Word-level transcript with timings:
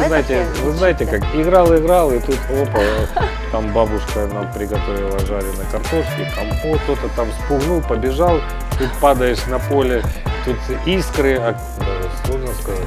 вы 0.00 0.06
знаете, 0.06 0.46
вы 0.62 0.72
знаете, 0.72 1.06
как 1.06 1.22
играл, 1.34 1.76
играл, 1.76 2.12
и 2.12 2.20
тут 2.20 2.38
опа, 2.50 2.80
там 3.52 3.72
бабушка 3.72 4.26
нам 4.32 4.50
приготовила 4.52 5.18
жареной 5.20 5.66
картошки, 5.70 6.26
компот, 6.34 6.80
кто-то 6.82 7.08
там 7.14 7.28
спугнул, 7.44 7.82
побежал, 7.82 8.40
тут 8.78 8.90
падаешь 9.00 9.44
на 9.46 9.58
поле, 9.58 10.02
тут 10.44 10.56
искры, 10.86 11.36
а, 11.38 11.54
сложно 12.24 12.48
сказать, 12.60 12.80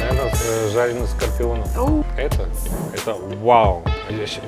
наверное, 0.00 0.70
жареный 0.72 1.06
скорпион. 1.08 1.64
Это, 2.16 2.48
это 2.92 3.16
вау. 3.42 3.82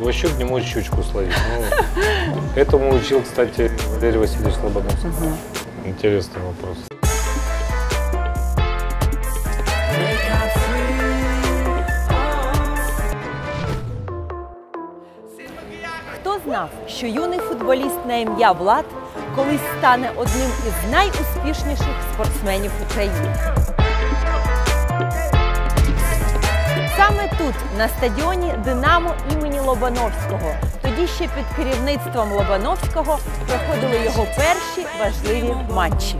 Вообще 0.00 0.28
не 0.38 0.44
может 0.44 0.68
щучку 0.68 1.02
словить. 1.02 1.34
Ну, 1.56 2.40
этому 2.54 2.94
учил, 2.94 3.22
кстати, 3.22 3.70
Валерий 3.94 4.18
Васильевич 4.18 4.54
Лобановский. 4.62 5.10
Интересный 5.84 6.42
вопрос. 6.42 6.95
Знав, 16.56 16.70
що 16.88 17.06
юний 17.06 17.38
футболіст 17.38 18.06
на 18.06 18.16
ім'я 18.16 18.52
Влад 18.52 18.84
колись 19.36 19.60
стане 19.78 20.10
одним 20.16 20.50
із 20.66 20.90
найуспішніших 20.92 21.94
спортсменів 22.12 22.70
України? 22.90 23.36
Саме 26.96 27.28
тут, 27.38 27.54
на 27.78 27.88
стадіоні 27.88 28.54
Динамо 28.64 29.14
імені 29.32 29.60
Лобановського, 29.60 30.54
тоді 30.82 31.06
ще 31.06 31.24
під 31.24 31.44
керівництвом 31.56 32.32
Лобановського 32.32 33.18
проходили 33.46 34.04
його 34.04 34.26
перші 34.36 34.86
важливі 35.00 35.54
матчі. 35.74 36.16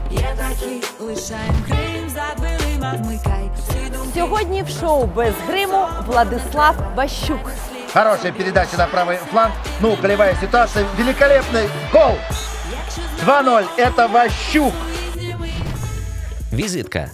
Сьогодні 4.13 4.63
в 4.63 4.69
шоу 4.69 5.05
без 5.15 5.33
гриму 5.47 5.85
Владислав 6.07 6.75
Бащук. 6.95 7.51
Хорошая 7.92 8.32
передача 8.32 8.76
на 8.76 8.86
правый 8.86 9.18
фланг. 9.30 9.52
Ну, 9.80 9.96
голевая 9.96 10.34
ситуация. 10.40 10.86
Великолепный 10.96 11.68
гол. 11.92 12.16
2-0. 13.24 13.66
Это 13.76 14.08
Ващук. 14.08 14.74
Візитка. 16.50 17.10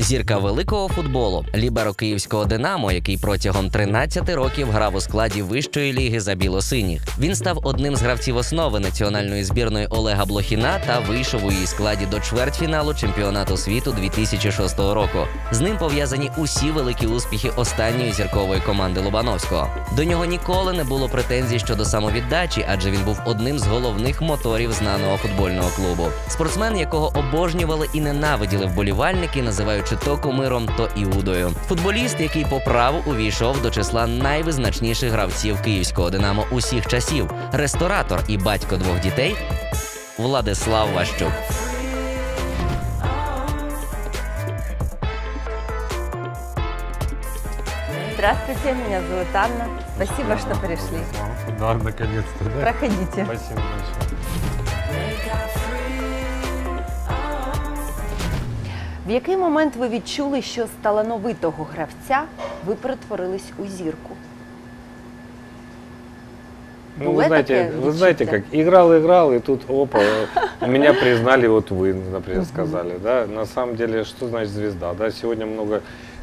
Зірка 0.00 0.38
великого 0.38 0.88
футболу, 0.88 1.44
ліберо 1.54 1.94
київського 1.94 2.44
Динамо, 2.44 2.92
який 2.92 3.16
протягом 3.16 3.70
13 3.70 4.28
років 4.28 4.70
грав 4.70 4.94
у 4.94 5.00
складі 5.00 5.42
вищої 5.42 5.92
ліги 5.92 6.20
за 6.20 6.34
біло-синіх. 6.34 7.02
Він 7.18 7.34
став 7.34 7.60
одним 7.62 7.96
з 7.96 8.02
гравців 8.02 8.36
основи 8.36 8.80
національної 8.80 9.44
збірної 9.44 9.86
Олега 9.86 10.24
Блохіна 10.24 10.80
та 10.86 10.98
вийшов 10.98 11.44
у 11.44 11.52
її 11.52 11.66
складі 11.66 12.06
до 12.06 12.20
чвертьфіналу 12.20 12.94
чемпіонату 12.94 13.56
світу 13.56 13.92
2006 14.00 14.78
року. 14.78 15.26
З 15.52 15.60
ним 15.60 15.78
пов'язані 15.78 16.30
усі 16.38 16.70
великі 16.70 17.06
успіхи 17.06 17.50
останньої 17.56 18.12
зіркової 18.12 18.60
команди 18.60 19.00
Лобановського. 19.00 19.68
До 19.96 20.04
нього 20.04 20.24
ніколи 20.24 20.72
не 20.72 20.84
було 20.84 21.08
претензій 21.08 21.58
щодо 21.58 21.84
самовіддачі, 21.84 22.66
адже 22.68 22.90
він 22.90 23.04
був 23.04 23.20
одним 23.26 23.58
з 23.58 23.66
головних 23.66 24.22
моторів 24.22 24.72
знаного 24.72 25.16
футбольного 25.16 25.70
клубу. 25.76 26.08
Спортсмен, 26.28 26.76
якого 26.76 27.12
обожнювали 27.18 27.86
і 27.92 28.00
ненавиділи 28.00 28.66
вболівальники, 28.66 29.42
називаючи 29.42 29.89
то 29.96 30.18
кумиром, 30.18 30.68
то 30.76 30.88
іудою. 30.96 31.50
Футболіст, 31.68 32.20
який 32.20 32.44
по 32.44 32.60
праву 32.60 33.02
увійшов 33.06 33.62
до 33.62 33.70
числа 33.70 34.06
найвизначніших 34.06 35.12
гравців 35.12 35.62
київського 35.62 36.10
динамо 36.10 36.46
усіх 36.50 36.86
часів, 36.86 37.30
ресторатор 37.52 38.20
і 38.28 38.38
батько 38.38 38.76
двох 38.76 39.00
дітей 39.00 39.36
Владислав 40.18 40.92
Ващук. 40.92 41.32
Здравствуйте, 48.20 48.74
меня 48.74 49.00
зовут 49.08 49.34
Анна. 49.34 49.66
Спасибо, 49.96 50.36
что 50.36 50.54
пришли. 50.56 50.98
Да, 51.58 51.72
наконец-то, 51.72 52.44
да? 52.44 52.60
Проходите. 52.60 53.24
Спасибо 53.24 53.62
большое. 53.62 54.10
В 59.09 59.11
який 59.11 59.37
момент 59.37 59.75
ви 59.75 59.87
відчули, 59.89 60.41
що 60.41 60.65
з 60.65 60.69
талановитого 60.81 61.63
гравця 61.73 62.21
ви 62.65 62.75
перетворились 62.75 63.51
у 63.57 63.67
зірку? 63.67 64.09
Ну, 66.97 67.11
Было 67.11 67.15
вы 67.15 67.27
знаете, 67.27 67.65
такое 67.65 67.81
вы 67.81 67.91
знаете, 67.91 68.23
відчуття? 68.23 68.43
как 68.51 68.59
играл, 68.59 68.93
играл, 68.93 69.33
и 69.33 69.39
тут 69.39 69.69
опа, 69.69 69.99
меня 70.61 70.93
признали, 70.93 71.47
вот 71.47 71.71
вы, 71.71 71.93
например, 72.11 72.45
сказали, 72.45 72.93
да. 73.03 73.27
На 73.27 73.45
самом 73.45 73.75
деле, 73.75 74.03
что 74.05 74.27
значит 74.29 74.49
звезда, 74.53 74.93
да? 74.93 75.11
Сегодня 75.11 75.45
много 75.45 75.81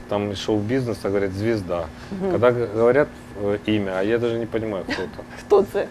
там 0.08 0.34
шоу-бизнеса 0.34 1.08
говорят 1.08 1.32
звезда. 1.32 1.86
Когда 2.30 2.50
г- 2.50 2.68
говорят 2.74 3.08
э, 3.42 3.58
имя, 3.66 3.92
а 3.98 4.02
я 4.02 4.18
даже 4.18 4.38
не 4.38 4.46
понимаю, 4.46 4.84
кто 4.84 5.02
это. 5.02 5.22
Хто 5.38 5.64
це? 5.72 5.86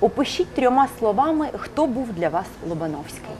Опишіть 0.00 0.48
трьома 0.54 0.88
словами, 0.98 1.48
хто 1.58 1.86
був 1.86 2.12
для 2.12 2.28
вас 2.28 2.46
Лобановський. 2.68 3.34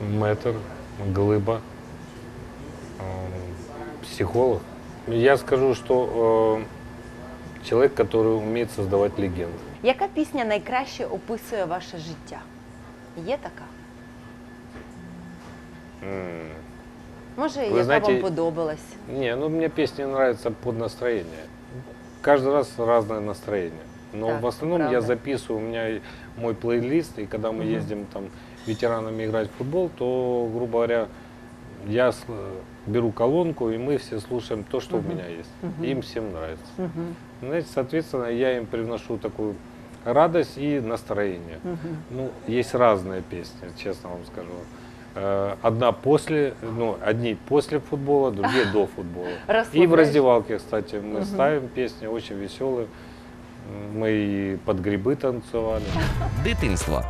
Мэтр, 0.00 0.54
глыба, 1.14 1.60
э, 3.00 3.02
психолог. 4.02 4.60
Я 5.08 5.36
скажу, 5.36 5.74
что 5.74 6.60
э, 7.62 7.64
человек, 7.68 7.94
который 7.94 8.36
умеет 8.36 8.70
создавать 8.70 9.18
легенды. 9.18 9.58
Яка 9.82 10.06
пісня 10.14 10.44
найкраще 10.44 11.04
описує 11.06 11.64
ваше 11.64 11.98
життя? 11.98 12.40
Є 13.26 13.36
така? 13.42 13.64
М. 16.02 16.40
Може, 17.36 17.60
Ви 17.60 17.66
яка 17.66 17.84
знаєте, 17.84 18.12
вам 18.12 18.20
подобалась? 18.22 18.84
Не, 19.08 19.36
ну 19.36 19.48
мне 19.48 19.68
песни 19.68 20.04
нравятся 20.04 20.50
под 20.50 20.78
настроение. 20.78 21.44
Каждый 22.22 22.52
раз 22.52 22.68
разное 22.78 23.20
настроение. 23.20 23.80
Но 24.12 24.26
Так, 24.26 24.42
в 24.42 24.46
основном 24.46 24.80
я 24.82 24.88
правда. 24.88 25.06
записываю, 25.06 25.64
у 25.64 25.68
меня 25.68 25.88
и 25.88 26.00
мой 26.36 26.54
плейлист, 26.54 27.18
и 27.18 27.26
когда 27.26 27.52
мы 27.52 27.64
ездим 27.64 28.06
там 28.12 28.24
ветеранами 28.67 29.25
играть 29.25 29.49
в 29.49 29.57
футбол, 29.57 29.89
то, 29.97 30.49
грубо 30.53 30.73
говоря, 30.73 31.07
я 31.87 32.13
беру 32.87 33.11
колонку, 33.11 33.69
и 33.69 33.77
мы 33.77 33.97
все 33.97 34.19
слушаем 34.19 34.63
то, 34.63 34.79
что 34.79 34.97
у 34.97 35.01
меня 35.01 35.27
есть. 35.27 35.49
Им 35.81 36.01
всем 36.01 36.31
нравится. 36.31 36.63
Мгм. 36.77 37.15
Знаете, 37.41 37.67
соответственно, 37.73 38.25
я 38.25 38.57
им 38.57 38.65
привношу 38.65 39.17
такую 39.17 39.55
радость 40.03 40.57
и 40.57 40.79
настроение. 40.79 41.59
Ну, 42.09 42.31
есть 42.47 42.73
разные 42.73 43.21
песни, 43.21 43.69
честно 43.77 44.09
вам 44.09 44.25
скажу. 44.25 44.49
Э, 45.15 45.55
Одна 45.61 45.91
после, 45.93 46.53
ну, 46.61 46.97
одни 47.01 47.35
после 47.47 47.79
футбола, 47.79 48.31
другие 48.31 48.65
до 48.65 48.87
футбола. 48.95 49.29
И 49.73 49.87
в 49.87 49.93
раздевалке, 49.93 50.57
кстати, 50.57 50.95
мы 50.95 51.23
ставим 51.23 51.67
песни 51.69 52.07
очень 52.07 52.35
веселые. 52.35 52.87
Мы 53.93 54.11
и 54.11 54.57
под 54.65 54.79
грибы 54.79 55.15
танцевали. 55.15 55.85
Дитинство. 56.43 57.03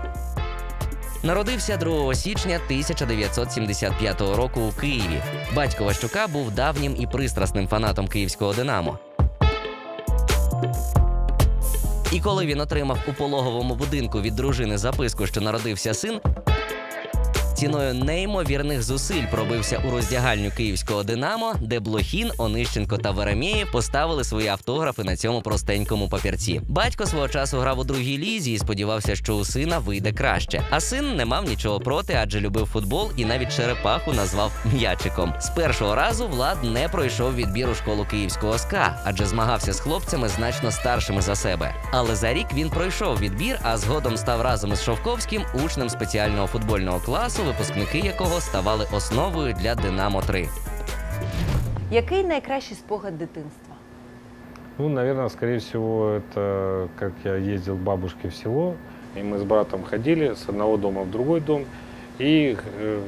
Народився 1.26 1.78
2 1.78 2.16
січня 2.16 2.56
1975 2.56 4.22
року 4.22 4.62
у 4.62 4.82
Києві. 4.82 5.22
Батько 5.56 5.84
Ващука 5.84 6.28
був 6.28 6.52
давнім 6.52 6.96
і 7.00 7.08
пристрасним 7.08 7.68
фанатом 7.68 8.08
київського 8.08 8.54
Динамо. 8.54 9.00
І 12.12 12.20
коли 12.20 12.46
він 12.46 12.60
отримав 12.60 12.98
у 13.08 13.14
пологовому 13.14 13.76
будинку 13.76 14.22
від 14.22 14.36
дружини 14.36 14.78
записку, 14.78 15.28
що 15.28 15.42
народився 15.42 15.94
син, 15.94 16.20
ціною 17.56 17.94
неймовірних 17.94 18.84
зусиль 18.84 19.26
пробився 19.32 19.82
у 19.88 19.92
роздягальню 19.92 20.52
київського 20.58 21.04
Динамо, 21.04 21.56
де 21.62 21.80
Блохін, 21.80 22.32
Онищенко 22.38 22.98
та 22.98 23.12
Веремєєв 23.12 23.72
поставили 23.72 24.24
свої 24.24 24.48
автографи 24.48 25.04
на 25.04 25.16
цьому 25.16 25.42
простенькому 25.42 26.10
папірці. 26.10 26.62
Батько 26.68 27.06
свого 27.06 27.28
часу 27.28 27.60
грав 27.60 27.80
у 27.80 27.84
другій 27.84 28.18
лізі 28.18 28.54
і 28.54 28.58
сподівався, 28.58 29.16
що 29.16 29.34
у 29.36 29.46
сина 29.46 29.80
вийде 29.80 30.14
краще. 30.14 30.64
А 30.70 30.80
син 30.80 31.16
не 31.16 31.26
мав 31.26 31.46
нічого 31.46 31.80
проти, 31.80 32.18
адже 32.22 32.40
любив 32.40 32.66
футбол 32.66 33.12
і 33.18 33.26
навіть 33.26 33.56
черепаху 33.56 34.14
назвав 34.14 34.52
м'ячиком. 34.74 35.34
З 35.40 35.50
першого 35.50 35.96
разу 35.96 36.28
Влад 36.28 36.64
не 36.64 36.90
пройшов 36.90 37.36
відбір 37.36 37.70
у 37.70 37.76
школу 37.76 38.06
київського 38.12 38.58
СКА, 38.58 39.02
адже 39.04 39.26
змагався 39.26 39.74
з 39.74 39.80
хлопцями 39.80 40.30
значно 40.30 40.72
старшими 40.72 41.22
за 41.22 41.36
себе. 41.36 41.76
Але 41.92 42.16
за 42.16 42.34
рік 42.34 42.48
він 42.54 42.70
пройшов 42.70 43.20
відбір, 43.20 43.60
а 43.64 43.78
згодом 43.78 44.18
став 44.18 44.42
разом 44.42 44.74
із 44.74 44.84
Шовковським 44.84 45.46
учнем 45.66 45.90
спеціального 45.90 46.48
футбольного 46.48 47.00
класу, 47.00 47.45
випускники 47.45 47.99
якого 47.99 48.41
ставали 48.41 48.87
основою 48.93 49.55
для 49.55 49.75
Динамо 49.75 50.23
3 50.23 50.49
Який 51.91 52.25
найкращий 52.25 52.77
спогад 52.77 53.19
дитинства? 53.19 53.75
Ну, 54.79 54.89
наверное, 54.89 55.29
скорее 55.29 55.59
всего, 55.59 56.09
это 56.09 56.89
как 56.99 57.13
я 57.25 57.37
ездил 57.37 57.77
к 57.77 57.81
бабушке 57.81 58.29
в 58.29 58.35
село, 58.35 58.75
и 59.17 59.23
мы 59.23 59.39
с 59.39 59.43
братом 59.43 59.85
ходили 59.85 60.35
с 60.35 60.49
одного 60.49 60.77
дома 60.77 61.03
в 61.03 61.11
другой 61.11 61.41
дом, 61.41 61.65
и 62.19 62.57
э, 62.79 63.01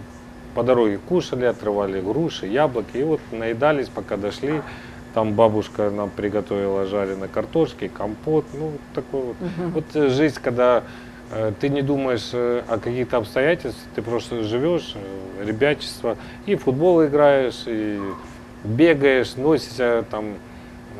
по 0.54 0.62
дороге 0.62 0.98
кушали, 1.08 1.46
отрывали 1.46 2.00
груши, 2.00 2.46
яблоки, 2.46 2.98
и 2.98 3.04
вот 3.04 3.20
наедались, 3.32 3.88
пока 3.88 4.16
дошли. 4.16 4.62
Там 5.14 5.32
бабушка 5.32 5.90
нам 5.90 6.10
приготовила 6.10 6.86
жареной 6.86 7.28
картошки, 7.28 7.88
компот, 7.88 8.44
ну, 8.54 8.72
такой 8.94 9.22
вот. 9.22 9.36
Вот 9.74 9.84
э, 9.94 10.08
жизнь, 10.08 10.38
когда 10.42 10.78
э, 10.78 10.82
ты 11.59 11.69
не 11.69 11.81
думаешь 11.81 12.29
э, 12.33 12.63
о 12.67 12.77
каких-то 12.79 13.17
обстоятельствах, 13.17 13.83
ты 13.95 14.01
просто 14.01 14.43
живешь, 14.43 14.93
э, 14.95 15.45
ребячество, 15.45 16.17
и 16.45 16.55
в 16.55 16.63
футбол 16.63 17.05
играешь, 17.05 17.63
и 17.65 17.99
бегаешь, 18.63 19.35
носишься, 19.35 20.05
там, 20.09 20.35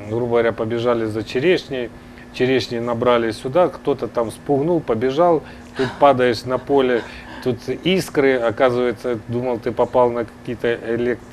грубо 0.09 0.27
говоря, 0.27 0.51
побежали 0.51 1.05
за 1.05 1.23
черешней, 1.23 1.89
черешни 2.33 2.79
набрали 2.79 3.31
сюда, 3.31 3.69
кто-то 3.69 4.07
там 4.07 4.31
спугнул, 4.31 4.81
побежал, 4.81 5.43
тут 5.77 5.87
падаешь 5.99 6.43
на 6.43 6.57
поле, 6.57 7.03
тут 7.43 7.57
искры, 7.83 8.35
оказывается, 8.35 9.19
думал, 9.27 9.59
ты 9.59 9.71
попал 9.71 10.11
на 10.11 10.25
какие-то 10.25 10.77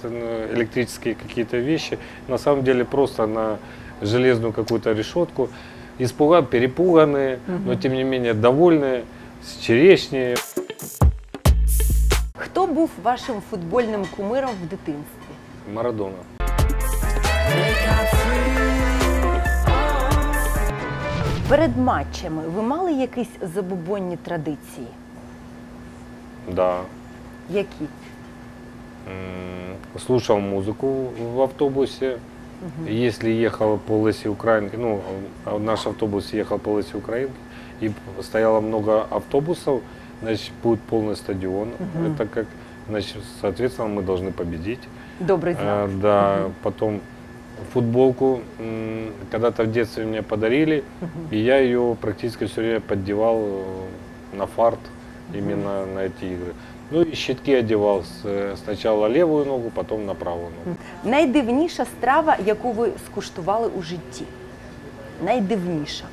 ну, 0.05 0.55
электрические 0.55 1.17
какие-то 1.17 1.57
вещи, 1.57 1.99
на 2.29 2.39
самом 2.39 2.63
деле 2.63 2.85
просто 2.85 3.27
на 3.27 3.59
железную 4.01 4.53
какую-то 4.53 4.93
решетку. 4.93 5.51
Испуга, 6.00 6.42
перепуганные, 6.42 7.40
но 7.66 7.76
тем 7.76 7.94
не 7.94 8.04
менее 8.04 8.34
довольные, 8.34 9.04
с 9.44 9.58
черешней. 9.58 10.36
Хто 12.38 12.68
був 12.68 12.90
вашим 13.04 13.42
футбольним 13.50 14.06
кумиром 14.18 14.50
в 14.64 14.68
дитинстві? 14.70 15.34
Марадона. 15.74 16.16
Wake 16.40 17.90
up 17.90 18.16
free. 18.16 18.70
Перед 21.50 21.78
матчами 21.78 22.42
ви 22.56 22.62
мали 22.62 22.94
якісь 22.94 23.30
забубонні 23.56 24.18
традиції? 24.18 24.88
Да. 26.52 26.82
Які? 27.50 27.86
М, 29.08 29.76
Слушал 30.08 30.38
музыку 30.40 31.10
в 31.36 31.42
автобусе. 31.42 32.18
Если 32.87 33.31
ехал 33.31 33.79
по 33.79 33.93
Лысе 33.93 34.29
Украинки, 34.29 34.77
ну, 34.77 35.03
а 35.45 35.59
наш 35.59 35.87
автобус 35.87 36.33
ехал 36.33 36.59
по 36.59 36.71
Лысе 36.71 36.97
Украинки, 36.97 37.35
и 37.81 37.93
стояло 38.23 38.61
много 38.61 39.03
автобусов, 39.03 39.83
значит, 40.23 40.53
будет 40.63 40.81
полный 40.81 41.17
стадион. 41.17 41.71
Это 42.07 42.27
как, 42.27 42.47
значит, 42.89 43.19
соответственно, 43.41 43.89
мы 43.89 44.03
должны 44.03 44.33
победить. 44.33 44.81
Добрий 45.21 45.55
знак. 45.55 45.67
Э, 45.67 45.89
да, 46.01 46.51
потом 46.63 47.01
футболку 47.73 48.41
когда-то 49.31 49.65
в 49.65 49.73
детстве 49.73 50.05
мне 50.05 50.23
подарили, 50.23 50.85
и 51.31 51.39
я 51.39 51.59
ее 51.59 51.97
практически 52.01 52.47
все 52.47 52.61
время 52.61 52.81
поддевал 52.81 53.41
э, 53.43 54.37
на 54.37 54.47
фарт 54.47 54.81
именно 55.33 55.87
на 55.87 56.01
эти 56.01 56.25
игры. 56.25 56.53
Ну 56.91 57.03
и 57.03 57.15
щитки 57.15 57.55
одевал 57.55 58.05
э, 58.25 58.57
сначала 58.63 59.07
левую 59.07 59.47
ногу, 59.47 59.71
потом 59.75 60.07
на 60.07 60.15
правую 60.15 60.51
ногу. 60.51 60.79
Найдивніша 61.04 61.86
страва, 61.86 62.38
яку 62.46 62.72
ви 62.72 62.92
скуштували 63.06 63.68
у 63.68 63.82
житті? 63.82 64.26
Найдивніша. 65.26 66.06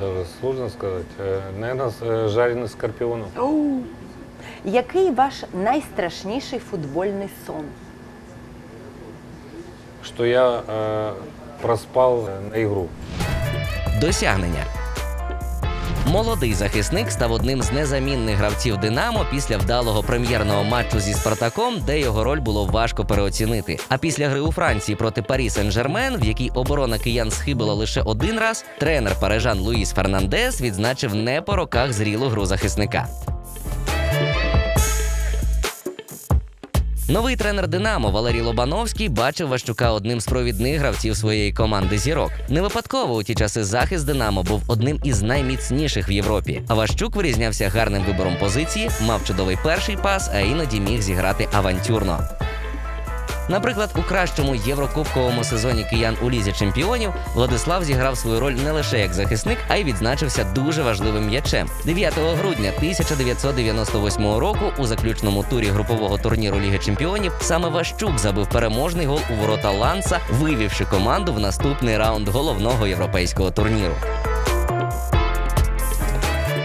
Даже 0.00 0.24
сложно 0.40 0.70
сказать. 0.70 1.06
Наверное, 1.58 2.28
жареный 2.28 2.68
скорпионов. 2.68 3.28
Який 4.64 5.10
ваш 5.10 5.44
найстрашніший 5.54 6.58
футбольний 6.58 7.28
сон? 7.46 7.64
Что 10.02 10.24
я 10.24 10.62
э, 10.68 11.12
проспал 11.62 12.28
э, 12.28 12.50
на 12.50 12.62
игру. 12.62 12.88
Досягнення. 14.00 14.64
Молодий 16.11 16.53
захисник 16.53 17.11
став 17.11 17.31
одним 17.31 17.61
з 17.61 17.71
незамінних 17.71 18.35
гравців 18.35 18.77
Динамо 18.77 19.25
після 19.31 19.57
вдалого 19.57 20.03
прем'єрного 20.03 20.63
матчу 20.63 20.99
зі 20.99 21.13
Спартаком, 21.13 21.81
де 21.85 21.99
його 21.99 22.23
роль 22.23 22.39
було 22.39 22.65
важко 22.65 23.05
переоцінити. 23.05 23.79
А 23.89 23.97
після 23.97 24.29
гри 24.29 24.39
у 24.39 24.51
Франції 24.51 24.95
проти 24.95 25.21
Парі 25.21 25.49
Сен-Жермен, 25.49 26.21
в 26.21 26.25
якій 26.25 26.49
оборона 26.49 26.97
киян 26.97 27.31
схибила 27.31 27.73
лише 27.73 28.01
один 28.01 28.39
раз, 28.39 28.65
тренер 28.79 29.15
парижан 29.19 29.59
Луїс 29.59 29.91
Фернандес 29.91 30.61
відзначив 30.61 31.15
не 31.15 31.41
по 31.41 31.55
роках 31.55 31.93
зрілу 31.93 32.29
гру 32.29 32.45
захисника. 32.45 33.07
Новий 37.09 37.35
тренер 37.35 37.67
Динамо 37.67 38.11
Валерій 38.11 38.41
Лобановський 38.41 39.09
бачив 39.09 39.47
Ващука 39.47 39.91
одним 39.91 40.21
з 40.21 40.25
провідних 40.25 40.79
гравців 40.79 41.17
своєї 41.17 41.53
команди 41.53 41.97
зірок. 41.97 42.31
Не 42.49 42.61
випадково 42.61 43.15
у 43.15 43.23
ті 43.23 43.35
часи 43.35 43.63
захист 43.63 44.05
Динамо 44.05 44.43
був 44.43 44.63
одним 44.67 44.99
із 45.03 45.21
найміцніших 45.21 46.09
в 46.09 46.11
Європі. 46.11 46.61
А 46.67 46.73
Ващук 46.73 47.15
вирізнявся 47.15 47.69
гарним 47.69 48.03
вибором 48.03 48.37
позиції, 48.39 48.89
мав 49.01 49.25
чудовий 49.25 49.57
перший 49.63 49.97
пас, 49.97 50.29
а 50.33 50.39
іноді 50.39 50.79
міг 50.79 51.01
зіграти 51.01 51.47
авантюрно. 51.53 52.19
Наприклад, 53.51 53.89
у 53.95 54.01
кращому 54.01 54.55
єврокубковому 54.55 55.43
сезоні 55.43 55.85
киян 55.89 56.17
у 56.21 56.29
лізі 56.29 56.51
чемпіонів 56.51 57.13
Владислав 57.35 57.83
зіграв 57.83 58.17
свою 58.17 58.39
роль 58.39 58.51
не 58.51 58.71
лише 58.71 58.99
як 58.99 59.13
захисник, 59.13 59.57
а 59.67 59.75
й 59.75 59.83
відзначився 59.83 60.43
дуже 60.43 60.81
важливим 60.81 61.25
м'ячем. 61.25 61.69
9 61.85 62.13
грудня 62.13 62.71
1998 62.77 64.23
року 64.35 64.73
у 64.77 64.85
заключному 64.85 65.45
турі 65.49 65.65
групового 65.65 66.17
турніру 66.17 66.59
Ліги 66.59 66.79
Чемпіонів 66.79 67.33
саме 67.41 67.69
Ващук 67.69 68.19
забив 68.19 68.49
переможний 68.49 69.05
гол 69.05 69.19
у 69.29 69.33
ворота 69.33 69.71
Ланса, 69.71 70.19
вивівши 70.29 70.85
команду 70.85 71.33
в 71.33 71.39
наступний 71.39 71.97
раунд 71.97 72.27
головного 72.27 72.87
європейського 72.87 73.51
турніру. 73.51 73.95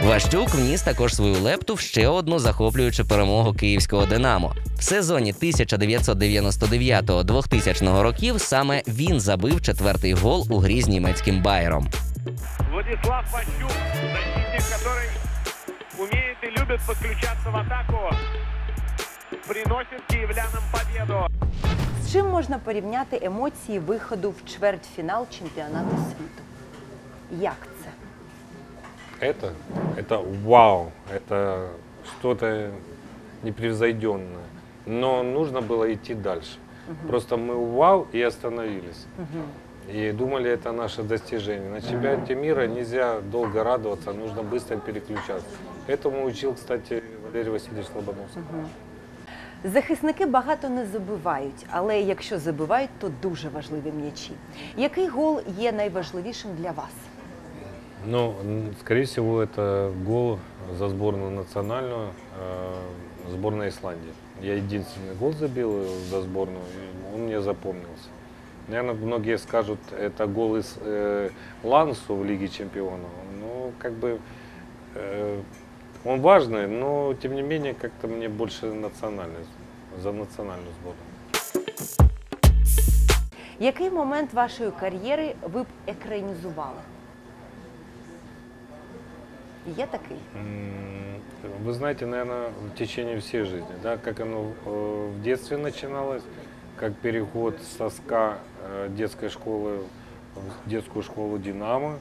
Ващук 0.07 0.55
вніс 0.55 0.83
також 0.83 1.15
свою 1.15 1.35
лепту 1.35 1.75
в 1.75 1.81
ще 1.81 2.09
одну 2.09 2.39
захоплюючу 2.39 3.07
перемогу 3.07 3.55
київського 3.55 4.07
Динамо. 4.07 4.55
В 4.79 4.83
сезоні 4.83 5.33
1999-2000 5.33 8.03
років 8.03 8.41
саме 8.41 8.83
він 8.89 9.21
забив 9.21 9.63
четвертий 9.63 10.15
гол 10.15 10.47
у 10.51 10.59
грі 10.59 10.83
з 10.83 10.89
німецьким 10.89 11.43
Байером. 11.43 11.89
Владислав 12.73 13.25
Ващук, 13.33 13.73
защитник, 14.03 14.63
который 14.73 15.09
умеет 15.99 16.37
и 16.43 16.47
любит 16.61 16.81
подключаться 16.87 17.51
в 17.51 17.57
атаку, 17.57 17.99
приносит 19.49 20.01
киевлянам 20.11 20.63
победу. 20.73 21.27
З 22.05 22.13
чим 22.13 22.27
можна 22.27 22.59
порівняти 22.59 23.21
емоції 23.23 23.79
виходу 23.79 24.31
в 24.31 24.45
чвертьфінал 24.51 25.27
чемпіонату 25.39 25.97
світу? 25.97 26.43
Як 27.43 27.57
це? 27.63 27.69
Это, 29.20 29.54
это 29.98 30.18
вау, 30.18 30.92
это 31.12 31.70
что-то 32.04 32.72
непревзойденное. 33.44 34.46
Но 34.86 35.24
нужно 35.24 35.62
было 35.62 35.94
идти 35.94 36.14
дальше. 36.14 36.58
Просто 37.08 37.38
мы 37.38 37.56
вау 37.56 38.08
и 38.12 38.22
остановились. 38.22 39.06
И 39.88 40.12
думали, 40.12 40.50
это 40.50 40.72
наше 40.72 41.04
достижение. 41.04 41.70
На 41.70 41.82
чемпионате 41.82 42.36
мира 42.36 42.68
нельзя 42.68 43.20
долго 43.22 43.64
радоваться, 43.64 44.14
нужно 44.14 44.44
быстро 44.44 44.78
переключаться. 44.78 45.48
Этому 45.88 46.26
учил, 46.26 46.54
кстати, 46.54 47.04
Валерий 47.24 47.52
Васильевич 47.52 47.88
Лобановский. 47.96 48.42
Захисники 49.64 50.26
багато 50.26 50.70
не 50.70 50.86
забивають, 50.86 51.66
але 51.70 52.02
якщо 52.02 52.40
забивають, 52.40 52.90
то 53.00 53.12
дуже 53.22 53.50
важливі 53.50 53.92
м'ячі. 53.92 54.32
Який 54.78 55.08
гол 55.08 55.42
є 55.58 55.72
найважливішим 55.72 56.52
для 56.58 56.72
вас? 56.72 56.92
Ну, 58.06 58.36
м, 58.44 58.74
скорее 58.80 59.04
всего, 59.04 59.42
это 59.42 59.92
гол 60.06 60.40
за 60.78 60.90
сборную 60.90 61.32
национальную, 61.32 62.10
э, 62.40 63.32
сборная 63.32 63.70
Исландии. 63.70 64.14
Я 64.42 64.56
единственный 64.56 65.14
гол 65.20 65.34
забил 65.34 65.72
э, 65.72 65.88
за 66.10 66.22
сборную, 66.22 66.64
и 66.64 67.16
он 67.16 67.22
мне 67.22 67.42
запомнился. 67.42 68.10
Наверное, 68.68 68.96
многие 68.96 69.38
скажут, 69.38 69.80
это 70.00 70.26
гол 70.26 70.56
из 70.56 70.78
э, 70.82 71.30
Лансу 71.64 72.16
в 72.16 72.26
Лиге 72.26 72.48
Чемпионов. 72.48 73.10
Ну, 73.40 73.72
как 73.78 73.94
бы, 73.94 74.20
э, 74.96 75.40
он 76.06 76.22
важный, 76.22 76.68
но, 76.68 77.14
тем 77.22 77.36
не 77.36 77.44
менее, 77.44 77.74
как-то 77.74 78.08
мне 78.08 78.30
больше 78.30 78.66
национальный, 78.66 79.46
за 80.02 80.12
национальную 80.12 80.72
сборную. 80.82 81.12
Який 83.60 83.90
момент 83.90 84.34
вашої 84.34 84.72
кар'єри 84.80 85.36
ви 85.54 85.64
б 85.64 85.66
екранізували? 85.88 86.82
Є 89.67 89.87
такий? 89.87 90.17
М, 90.37 91.21
Вы 91.65 91.73
знаете, 91.73 92.07
наверное, 92.07 92.49
в 92.75 92.79
течение 92.79 93.17
всей 93.17 93.45
жизни, 93.45 93.75
да, 93.83 93.97
как 93.97 94.21
оно 94.21 94.53
э, 94.67 95.11
в 95.19 95.23
детстве 95.23 95.57
начиналось, 95.57 96.23
как 96.77 96.93
переход 96.95 97.55
со 97.79 97.91
СКА 97.91 98.39
э, 98.65 98.89
детской 98.97 99.29
школы 99.29 99.79
в 100.35 100.69
детскую 100.71 101.03
школу 101.03 101.39
«Динамо», 101.39 101.99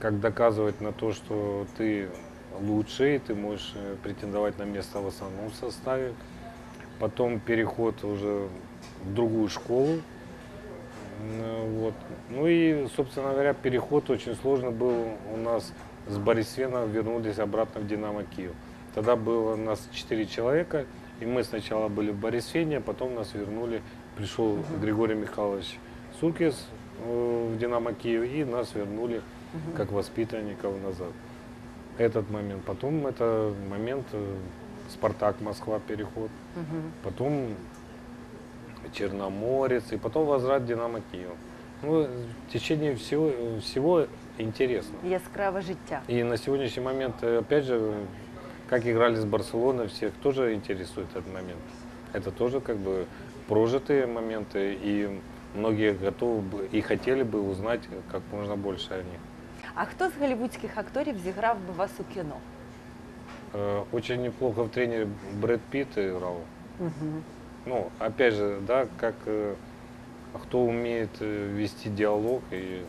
как 0.00 0.20
доказывать 0.20 0.80
на 0.80 0.92
то, 0.92 1.12
что 1.12 1.66
ты 1.78 2.08
лучший, 2.60 3.18
ты 3.18 3.34
можешь 3.34 3.72
э, 3.76 3.96
претендовать 4.02 4.58
на 4.58 4.64
место 4.64 5.00
в 5.00 5.06
основном 5.06 5.52
составе. 5.52 6.12
Потом 6.98 7.40
переход 7.40 8.04
уже 8.04 8.48
в 9.04 9.14
другую 9.14 9.48
школу. 9.48 10.00
Вот. 11.80 11.94
Ну 12.30 12.46
и, 12.46 12.86
собственно 12.96 13.30
говоря, 13.30 13.54
переход 13.54 14.10
очень 14.10 14.34
сложный 14.36 14.70
был 14.70 15.04
у 15.34 15.36
нас 15.36 15.72
с 16.10 16.18
Борисвена, 16.18 16.84
вернулись 16.86 17.38
обратно 17.38 17.80
в 17.80 17.86
«Динамо 17.86 18.24
Киев». 18.24 18.52
Тогда 18.94 19.16
было 19.16 19.56
нас 19.56 19.88
4 19.92 20.26
человека, 20.26 20.84
и 21.20 21.26
мы 21.26 21.44
сначала 21.44 21.88
были 21.88 22.10
в 22.10 22.16
Борисфене, 22.16 22.78
а 22.78 22.80
потом 22.80 23.14
нас 23.14 23.32
вернули, 23.34 23.82
пришел 24.16 24.58
Григорий 24.80 25.14
Михайлович 25.14 25.78
Суркис 26.18 26.66
э, 27.04 27.52
в 27.54 27.58
«Динамо 27.58 27.92
Киев», 27.92 28.24
и 28.24 28.44
нас 28.44 28.74
вернули 28.74 29.22
как 29.76 29.92
воспитанников 29.92 30.74
назад. 30.82 31.12
этот 31.98 32.30
момент. 32.30 32.62
Потом 32.64 33.06
это 33.06 33.52
момент 33.68 34.06
э, 34.12 34.36
Спартак 34.90 35.40
Москва 35.40 35.80
переход. 35.86 36.30
Потом 37.02 37.54
Черноморец 38.92 39.92
и 39.92 39.96
потом 39.96 40.26
возврат 40.26 40.66
Динамо 40.66 41.00
Киев. 41.12 41.30
Ну, 41.82 42.06
в 42.48 42.52
течение 42.52 42.94
всего, 42.96 43.30
всего 43.60 44.06
интересно. 44.39 44.95
Яскраве 45.03 45.61
життя. 45.61 46.01
И 46.07 46.23
на 46.23 46.37
сегодняшний 46.37 46.83
момент, 46.83 47.15
э, 47.23 47.39
опять 47.39 47.65
же, 47.65 47.93
как 48.69 48.85
играли 48.85 49.15
с 49.15 49.25
Барселоной, 49.25 49.87
всех 49.87 50.13
тоже 50.23 50.53
интересует 50.53 51.07
этот 51.11 51.27
момент. 51.33 51.59
Это 52.13 52.31
тоже 52.31 52.59
как 52.61 52.77
бы 52.77 53.05
прожитые 53.47 54.07
моменты, 54.07 54.77
и 54.83 55.19
многие 55.55 55.93
готовы 55.93 56.41
бы 56.41 56.67
и 56.71 56.81
хотели 56.81 57.23
бы 57.23 57.41
узнать 57.41 57.81
как 58.11 58.21
можно 58.31 58.55
больше 58.55 58.93
о 58.93 58.97
них. 58.97 59.19
А 59.75 59.85
хто 59.85 60.09
з 60.09 60.11
голівудських 60.19 60.77
акторів 60.77 61.15
зіграв 61.19 61.57
би 61.67 61.73
вас 61.73 61.91
у 61.99 62.03
кіно? 62.13 62.35
Э, 63.53 63.83
Очень 63.91 64.21
неплохо 64.23 64.63
в 64.63 64.69
тренере 64.69 65.07
Брэд 65.41 65.59
Питт 65.71 65.97
играл. 65.97 66.37
Ну, 67.65 67.89
опять 67.99 68.33
же, 68.33 68.57
да, 68.67 68.87
как 68.99 69.15
э, 69.25 69.53
кто 70.43 70.59
умеет 70.59 71.09
э, 71.21 71.47
вести 71.55 71.89
диалог 71.89 72.41
и 72.51 72.81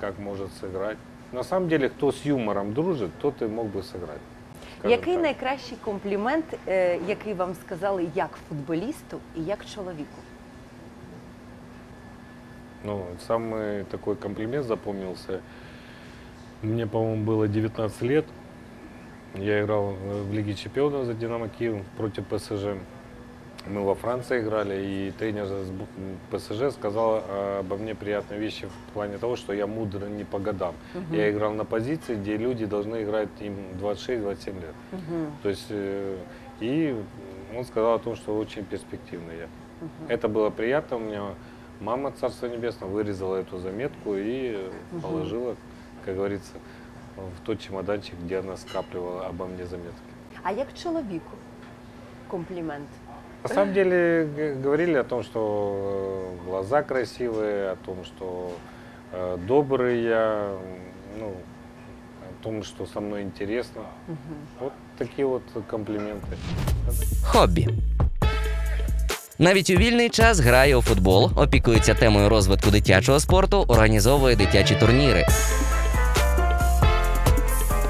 как 0.00 0.18
может 0.18 0.52
сыграть. 0.60 0.98
На 1.32 1.42
самом 1.42 1.68
деле, 1.68 1.88
кто 1.88 2.12
с 2.12 2.24
юмором 2.24 2.74
дружит, 2.74 3.10
тот 3.20 3.42
и 3.42 3.46
мог 3.46 3.66
бы 3.66 3.82
сыграть. 3.82 4.20
скажем 4.78 4.90
Який 4.98 5.14
так. 5.14 5.22
найкращий 5.22 5.76
комплімент, 5.84 6.44
е, 6.68 6.98
який 7.08 7.34
вам 7.34 7.54
сказали 7.54 8.08
як 8.14 8.30
футболісту 8.48 9.18
і 9.36 9.44
як 9.44 9.66
чоловіку? 9.66 10.22
Ну, 12.84 13.06
самый 13.28 13.84
такой 13.84 14.16
комплимент 14.16 14.66
запомнился. 14.66 15.40
Мне, 16.62 16.86
по-моему, 16.86 17.24
было 17.24 17.48
19 17.48 18.02
лет. 18.02 18.24
Я 19.34 19.60
играл 19.60 19.92
э, 19.92 20.22
в 20.22 20.32
Лиге 20.34 20.54
Чемпионов 20.54 21.04
за 21.06 21.14
Динамо 21.14 21.48
Киев 21.48 21.82
против 21.96 22.24
ПСЖ. 22.24 22.76
Мы 23.66 23.80
во 23.84 23.94
Франции 23.94 24.40
играли, 24.40 24.74
и 24.84 25.10
тренер 25.12 25.44
сб- 25.44 25.86
ПСЖ 26.32 26.74
сказал 26.74 27.22
э, 27.28 27.58
обо 27.60 27.76
мне 27.76 27.94
приятные 27.94 28.40
вещи 28.40 28.66
в 28.66 28.92
плане 28.92 29.18
того, 29.18 29.36
что 29.36 29.52
я 29.52 29.66
мудр 29.68 30.08
не 30.08 30.24
по 30.24 30.38
годам. 30.40 30.74
Я 31.12 31.30
играл 31.30 31.52
на 31.54 31.64
позиции, 31.64 32.16
где 32.16 32.36
люди 32.36 32.66
должны 32.66 33.04
играть 33.04 33.28
им 33.40 33.54
26-27 33.80 34.54
лет. 34.60 34.74
То 35.42 35.48
есть, 35.48 35.66
э, 35.70 36.16
и 36.60 36.96
он 37.56 37.64
сказал 37.64 37.94
о 37.94 37.98
том, 37.98 38.16
что 38.16 38.36
очень 38.36 38.64
перспективный 38.64 39.36
я. 39.38 39.48
Это 40.08 40.26
было 40.28 40.50
приятно. 40.50 40.96
У 40.96 41.00
меня 41.00 41.22
мама, 41.80 42.10
Царство 42.20 42.46
Небесное, 42.46 42.88
вырезала 42.88 43.36
эту 43.36 43.58
заметку 43.58 44.14
и 44.16 44.56
э, 44.56 44.70
положила, 45.00 45.54
как 46.04 46.16
говорится, 46.16 46.52
в 47.16 47.46
тот 47.46 47.60
чемоданчик, 47.60 48.14
где 48.24 48.38
она 48.38 48.56
скапливала 48.56 49.26
обо 49.26 49.46
мне 49.46 49.66
заметки. 49.66 50.02
А 50.42 50.50
як 50.50 50.74
чоловіку 50.74 51.36
комплімент? 52.28 52.88
На 53.42 53.48
самом 53.54 53.74
деле 53.74 54.26
г- 54.36 54.54
говорили 54.62 54.94
о 54.98 55.02
том, 55.04 55.22
что 55.24 55.40
э, 56.44 56.50
глаза 56.50 56.82
красивые, 56.82 57.72
о 57.72 57.76
том, 57.86 57.96
что 58.04 58.50
э, 59.12 59.36
добрый 59.48 60.02
я, 60.04 60.46
ну, 61.18 61.26
о 61.26 62.44
том, 62.44 62.62
что 62.62 62.86
со 62.86 63.00
мной 63.00 63.22
интересно. 63.22 63.82
Вот 64.60 64.72
такие 64.98 65.26
вот 65.26 65.42
комплименты. 65.70 66.36
Хобі. 67.24 67.68
Навіть 69.38 69.70
у 69.70 69.74
вільний 69.74 70.08
час 70.10 70.38
грає 70.40 70.76
у 70.76 70.82
футбол, 70.82 71.30
опікується 71.36 71.94
темою 71.94 72.28
розвитку 72.28 72.70
дитячого 72.70 73.20
спорту, 73.20 73.64
організовує 73.68 74.36
дитячі 74.36 74.74
турніри. 74.74 75.26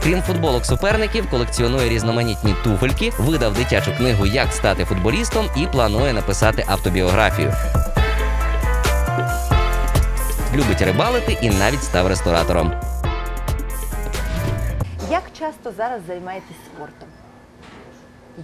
Крім 0.06 0.22
футболок 0.22 0.66
суперників, 0.66 1.30
колекціонує 1.30 1.88
різноманітні 1.88 2.54
туфельки, 2.64 3.12
видав 3.18 3.54
дитячу 3.54 3.92
книгу 3.96 4.26
Як 4.26 4.52
стати 4.52 4.84
футболістом 4.84 5.46
і 5.56 5.66
планує 5.66 6.12
написати 6.12 6.64
автобіографію. 6.68 7.52
Любить 10.54 10.82
рибалити 10.82 11.38
і 11.42 11.50
навіть 11.50 11.82
став 11.82 12.06
ресторатором. 12.06 12.72
Як 15.10 15.22
часто 15.38 15.72
зараз 15.72 16.00
займаєтесь 16.06 16.56
спортом? 16.74 17.08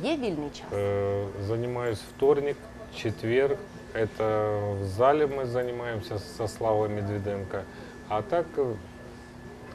Є 0.02 0.16
вільний 0.16 0.50
час? 0.50 0.64
Э, 0.72 1.26
Занимаюсь 1.48 2.00
вторник, 2.16 2.56
четверг. 2.96 3.56
Это 3.94 4.60
в 4.80 4.84
зале 4.84 5.26
мы 5.26 5.46
занимаемся 5.46 6.18
со 6.18 6.48
Славой 6.48 6.88
Медведенко. 6.88 7.62
А 8.08 8.22
так, 8.22 8.46
э, 8.56 8.74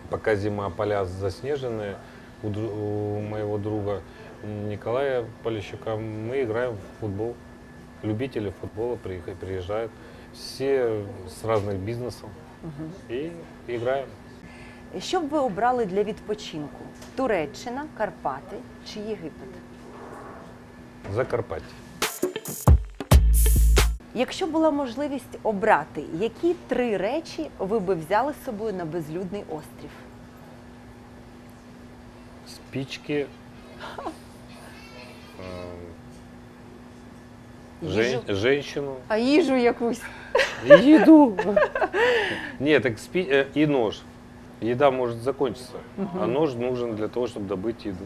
пока 0.09 0.35
зима, 0.35 0.69
поля 0.69 1.05
заснеженные, 1.05 1.95
у, 2.43 2.47
дру- 2.47 2.71
у 2.73 3.19
моего 3.21 3.57
друга 3.57 4.01
Николая 4.69 5.25
Полищука 5.43 5.95
мы 5.95 6.43
играем 6.43 6.73
в 6.75 6.99
футбол. 6.99 7.35
Любители 8.03 8.51
футбола 8.61 8.97
приеха- 9.03 9.35
приезжают. 9.35 9.91
Все 10.33 11.03
с 11.27 11.43
разных 11.45 11.77
бизнесов. 11.77 12.29
И 13.09 13.31
играем. 13.67 14.07
Що 14.99 15.19
б 15.21 15.29
ви 15.29 15.37
обрали 15.39 15.85
для 15.85 16.03
відпочинку? 16.03 16.79
Туреччина, 17.15 17.85
Карпати 17.97 18.55
чи 18.93 18.99
Єгипет? 18.99 19.49
Закарпатье. 21.13 21.65
Якщо 24.15 24.47
була 24.47 24.71
можливість 24.71 25.39
обрати, 25.43 26.03
які 26.19 26.55
три 26.67 26.97
речі 26.97 27.49
ви 27.59 27.79
би 27.79 27.95
взяли 27.95 28.33
з 28.41 28.45
собою 28.45 28.73
на 28.73 28.85
безлюдний 28.85 29.41
острів? 29.49 29.89
Спички. 32.47 33.25
э, 33.99 34.05
Їжу? 37.81 38.01
жен- 38.01 38.35
женщину. 38.35 38.95
А 39.07 39.17
їжу 39.17 39.55
якусь? 39.55 40.01
И 40.69 40.95
еду. 40.95 41.37
Нет, 42.59 42.83
так 42.83 42.93
спи- 42.93 43.29
э, 43.31 43.45
и 43.63 43.67
нож. 43.67 44.01
Еда 44.61 44.91
может 44.91 45.21
закончиться, 45.21 45.73
а 46.21 46.27
нож 46.27 46.55
нужен 46.55 46.95
для 46.95 47.07
того, 47.07 47.25
чтобы 47.25 47.47
добыть 47.47 47.87
еду. 47.89 48.05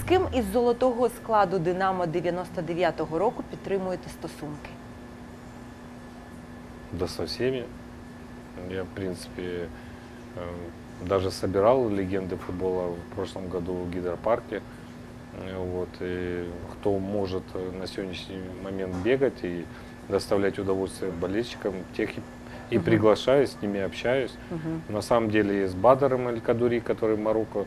З 0.00 0.08
ким 0.08 0.22
із 0.34 0.44
золотого 0.52 1.08
складу 1.08 1.58
Динамо 1.58 2.04
99-го 2.04 3.18
року 3.18 3.42
підтримуєте 3.50 4.10
стосунки? 4.10 4.70
Да 6.93 7.07
со 7.07 7.25
всеми. 7.25 7.65
Я, 8.69 8.83
в 8.83 8.87
принципе, 8.89 9.69
э, 10.35 10.39
даже 11.07 11.31
собирал 11.31 11.89
легенды 11.89 12.35
футбола 12.35 12.93
в 12.93 13.15
прошлом 13.15 13.47
году 13.47 13.73
в 13.73 13.91
гидропарке. 13.91 14.61
Э, 15.33 15.57
Вот, 15.57 15.89
и 16.01 16.45
кто 16.73 16.99
может 16.99 17.43
э, 17.53 17.71
на 17.79 17.87
сегодняшний 17.87 18.41
момент 18.63 18.95
бегать 19.03 19.43
и 19.43 19.65
доставлять 20.09 20.59
удовольствие 20.59 21.11
болельщикам, 21.11 21.73
тех 21.95 22.09
и, 22.17 22.21
и 22.71 22.79
приглашаю, 22.79 23.47
с 23.47 23.57
ними 23.61 23.79
общаюсь. 23.79 24.33
На 24.89 25.01
самом 25.01 25.29
деле 25.31 25.63
и 25.63 25.67
с 25.67 25.73
Бадаром 25.73 26.27
Эль-Кадури, 26.27 26.79
который 26.79 27.15
в 27.15 27.19
Марокко 27.19 27.65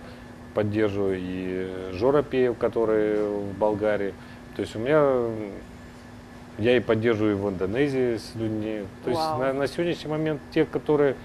поддерживаю, 0.55 1.19
и 1.19 1.93
Жора 1.95 2.23
Пеев, 2.23 2.59
который 2.59 3.23
в 3.27 3.59
Болгарии. 3.59 4.13
То 4.57 4.63
есть 4.63 4.77
у 4.77 4.79
меня 4.79 5.01
я 6.58 6.76
и 6.78 6.80
поддерживаю 6.80 7.38
в 7.38 7.50
Индонезии 7.50 8.18
с 8.18 8.36
людьми. 8.36 8.84
То 9.04 9.10
есть 9.10 9.22
Вау. 9.22 9.40
на, 9.40 9.54
на 9.54 9.68
сегодняшний 9.68 10.10
момент 10.12 10.42
те, 10.54 10.66
которые 10.66 11.16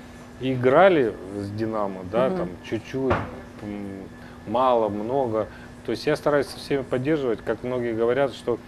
играли 0.41 1.13
с 1.41 1.51
Динамо, 1.51 2.01
да, 2.13 2.31
там 2.31 2.49
чуть-чуть, 2.69 3.15
м, 3.63 3.89
мало, 4.47 4.89
много. 4.89 5.47
То 5.87 5.93
есть 5.93 6.07
я 6.07 6.17
стараюсь 6.17 6.47
со 6.47 6.59
всеми 6.59 6.83
поддерживать, 6.83 7.41
как 7.45 7.63
многие 7.63 7.95
говорят, 7.95 8.35
что 8.35 8.59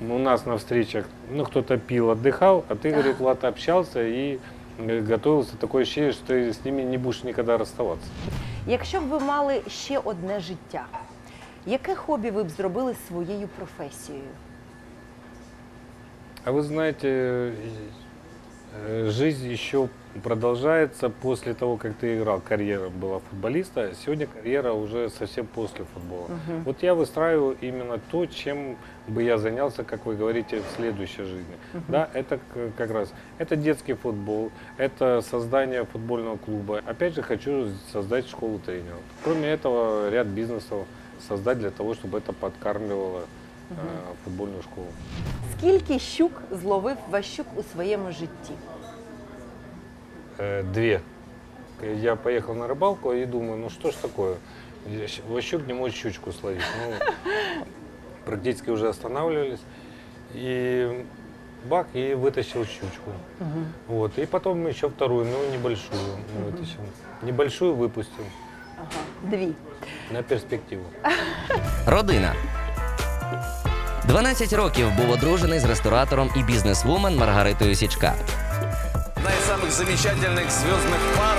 у 0.00 0.18
нас 0.18 0.46
на 0.46 0.56
встречах, 0.56 1.06
ну, 1.30 1.44
кто-то 1.44 1.76
пил, 1.76 2.10
отдыхал, 2.10 2.64
а 2.68 2.74
ты, 2.74 2.90
говорит, 2.90 3.18
Влад, 3.18 3.44
общался 3.44 4.02
и 4.02 4.38
э, 4.78 5.00
готовился. 5.00 5.56
Такое 5.56 5.82
ощущение, 5.82 6.12
что 6.12 6.26
ты 6.26 6.52
с 6.52 6.64
ними 6.64 6.82
не 6.82 6.98
будешь 6.98 7.22
никогда 7.22 7.58
расставаться. 7.58 8.06
Якщо 8.66 9.00
б 9.00 9.04
ви 9.04 9.18
мали 9.18 9.62
ще 9.68 9.98
одне 9.98 10.40
життя, 10.40 10.84
яке 11.66 11.94
хобі 11.94 12.30
ви 12.30 12.44
б 12.44 12.50
зробили 12.50 12.94
своєю 13.08 13.48
професією? 13.56 14.24
А 16.47 16.53
вы 16.53 16.61
знаете, 16.61 17.55
э, 18.71 19.09
жизнь 19.09 19.49
еще 19.49 19.89
продолжается 20.23 21.09
после 21.09 21.53
того, 21.53 21.75
как 21.75 21.95
ты 21.95 22.17
играл. 22.17 22.39
Карьера 22.39 22.87
была 22.87 23.19
футболиста, 23.19 23.81
а 23.81 23.93
сегодня 23.93 24.27
карьера 24.27 24.71
уже 24.71 25.09
совсем 25.09 25.45
после 25.45 25.83
футбола. 25.83 26.29
Вот 26.63 26.83
я 26.83 26.95
выстраиваю 26.95 27.57
именно 27.59 27.99
то, 27.99 28.25
чем 28.27 28.77
бы 29.09 29.23
я 29.23 29.37
занялся, 29.37 29.83
как 29.83 30.05
вы 30.05 30.15
говорите, 30.15 30.61
в 30.61 30.75
следующей 30.77 31.23
жизни. 31.23 31.57
Да, 31.89 32.09
это 32.13 32.39
как 32.77 32.91
раз 32.91 33.11
это 33.39 33.57
детский 33.57 33.95
футбол, 33.95 34.49
это 34.77 35.21
создание 35.29 35.83
футбольного 35.83 36.37
клуба. 36.37 36.81
Опять 36.85 37.13
же, 37.15 37.23
хочу 37.23 37.71
создать 37.91 38.25
школу 38.29 38.59
тренеров. 38.59 39.01
Кроме 39.21 39.49
этого, 39.49 40.09
ряд 40.09 40.27
бизнесов 40.27 40.87
создать 41.27 41.59
для 41.59 41.71
того, 41.71 41.93
чтобы 41.93 42.19
это 42.19 42.31
подкармливало 42.31 43.23
э, 43.70 43.74
футбольную 44.24 44.62
школу. 44.62 44.86
Скільки 45.58 45.98
щук 45.98 46.32
зловив 46.50 46.96
Ващук 47.10 47.46
у 47.56 47.62
своєму 47.62 48.12
житті? 48.12 48.52
Э, 50.38 50.62
две. 50.62 51.00
Я 51.96 52.16
поехал 52.16 52.54
на 52.54 52.66
рыбалку 52.68 53.12
и 53.12 53.26
думаю, 53.26 53.56
ну 53.56 53.70
что 53.70 53.90
ж 53.90 54.02
такое, 54.02 54.36
Ващук 55.30 55.66
не 55.66 55.74
может 55.74 55.96
щучку 55.96 56.32
словить. 56.32 56.62
Ну, 56.88 56.94
практически 58.24 58.70
уже 58.70 58.88
останавливались. 58.88 59.60
И 60.34 61.04
бак 61.68 61.86
и 61.94 62.14
вытащил 62.14 62.64
щучку. 62.64 63.10
Вот. 63.88 64.18
И 64.18 64.26
потом 64.26 64.66
еще 64.66 64.88
вторую, 64.88 65.26
ну 65.26 65.52
небольшую 65.52 66.00
вытащил. 66.44 66.80
Небольшую 67.22 67.74
выпустил 67.74 68.24
Ага, 68.78 69.02
дві. 69.22 69.52
на 70.12 70.22
перспективу. 70.22 70.84
Родина. 71.86 72.34
12 74.04 74.52
років 74.52 74.90
був 74.96 75.10
одружений 75.10 75.58
з 75.60 75.64
ресторатором 75.64 76.30
і 76.36 76.42
бізнесвумен 76.42 77.16
Маргаритою 77.16 77.74
Січка. 77.74 78.14
Одна 79.16 79.30
из 79.30 79.44
самых 79.46 79.70
замечательных 79.70 80.50
звездных 80.50 81.00
пар, 81.16 81.38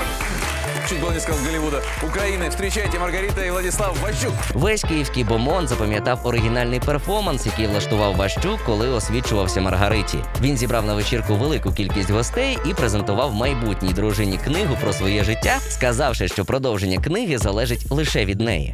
чуть 0.89 1.01
было 1.01 1.11
не 1.11 1.19
сказал 1.19 1.45
Голливуда, 1.45 1.81
Украины. 2.01 2.49
Встречайте 2.49 2.97
Маргарита 2.99 3.45
и 3.45 3.51
Владислав 3.51 3.97
Ващук. 4.01 4.33
Весь 4.53 4.81
київський 4.81 5.23
бомон 5.23 5.67
запам'ятав 5.67 6.19
оригінальний 6.23 6.79
перформанс, 6.79 7.45
який 7.45 7.67
влаштував 7.67 8.15
Ващук, 8.15 8.63
коли 8.65 8.89
освічувався 8.89 9.61
Маргариті. 9.61 10.23
Він 10.41 10.57
зібрав 10.57 10.85
на 10.85 10.93
вечірку 10.93 11.35
велику 11.35 11.71
кількість 11.71 12.11
гостей 12.11 12.57
і 12.65 12.73
презентував 12.73 13.33
майбутній 13.33 13.93
дружині 13.93 14.37
книгу 14.37 14.77
про 14.81 14.93
своє 14.93 15.23
життя, 15.23 15.57
сказавши, 15.69 16.27
що 16.27 16.45
продовження 16.45 16.99
книги 16.99 17.37
залежить 17.37 17.91
лише 17.91 18.25
від 18.25 18.39
неї. 18.39 18.73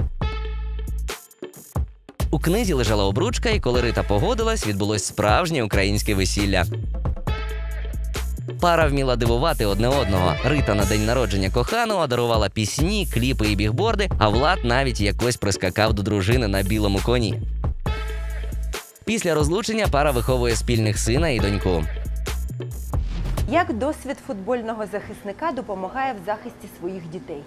У 2.35 2.38
книзі 2.38 2.73
лежала 2.73 3.05
обручка, 3.05 3.50
і 3.50 3.61
коли 3.61 3.81
Рита 3.81 4.03
погодилась, 4.03 4.67
відбулось 4.67 5.05
справжнє 5.05 5.62
українське 5.62 6.14
весілля. 6.14 6.64
Пара 8.61 8.87
вміла 8.87 9.17
дивувати 9.17 9.67
одне 9.67 9.88
одного. 9.88 10.35
Рита 10.45 10.75
на 10.75 10.85
день 10.85 11.07
народження 11.07 11.50
коханого 11.50 12.07
дарувала 12.07 12.49
пісні, 12.49 13.09
кліпи 13.14 13.47
і 13.47 13.57
бігборди, 13.57 14.09
а 14.19 14.29
Влад 14.29 14.59
навіть 14.64 15.00
якось 15.00 15.37
прискакав 15.37 15.93
до 15.93 16.03
дружини 16.03 16.49
на 16.49 16.62
білому 16.62 17.00
коні. 17.05 17.41
Після 19.05 19.35
розлучення 19.35 19.87
пара 19.91 20.11
виховує 20.11 20.57
спільних 20.57 20.99
сина 20.99 21.29
і 21.29 21.41
доньку. 21.41 21.85
Як 23.50 23.79
досвід 23.79 24.17
футбольного 24.26 24.85
захисника 24.93 25.53
допомагає 25.53 26.12
в 26.23 26.26
захисті 26.26 26.69
своїх 26.81 27.11
дітей? 27.11 27.43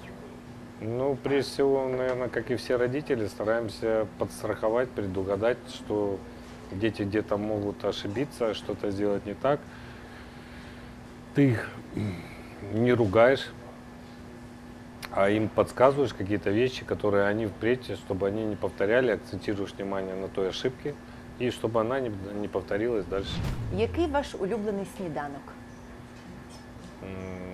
Ну, 0.79 1.17
прежде 1.23 1.51
всего, 1.51 1.87
наверное, 1.87 2.29
как 2.29 2.51
и 2.51 2.55
все 2.55 2.75
родители, 2.75 3.25
стараемся 3.27 4.07
подстраховать, 4.19 4.89
предугадать, 4.91 5.57
что 5.69 6.19
дети 6.71 7.01
где-то 7.01 7.37
могут 7.37 7.83
ошибиться, 7.83 8.53
что-то 8.53 8.91
сделать 8.91 9.25
не 9.25 9.33
так. 9.33 9.59
Ты 11.33 11.51
их 11.51 11.69
не 12.73 12.93
ругаешь, 12.93 13.49
а 15.11 15.29
им 15.29 15.49
подсказываешь 15.49 16.13
какие-то 16.13 16.51
вещи, 16.51 16.85
которые 16.85 17.25
они 17.25 17.47
впредь, 17.47 17.91
чтобы 17.97 18.27
они 18.27 18.43
не 18.43 18.55
повторяли, 18.55 19.11
акцентируешь 19.11 19.73
внимание 19.73 20.15
на 20.15 20.27
той 20.27 20.49
ошибке, 20.49 20.93
и 21.39 21.49
чтобы 21.49 21.81
она 21.81 21.99
не, 21.99 22.11
не 22.35 22.47
повторилась 22.47 23.05
дальше. 23.05 23.31
Який 23.73 24.07
ваш 24.07 24.35
улюблений 24.35 24.85
сніданок? 24.97 25.41
М, 27.03 27.46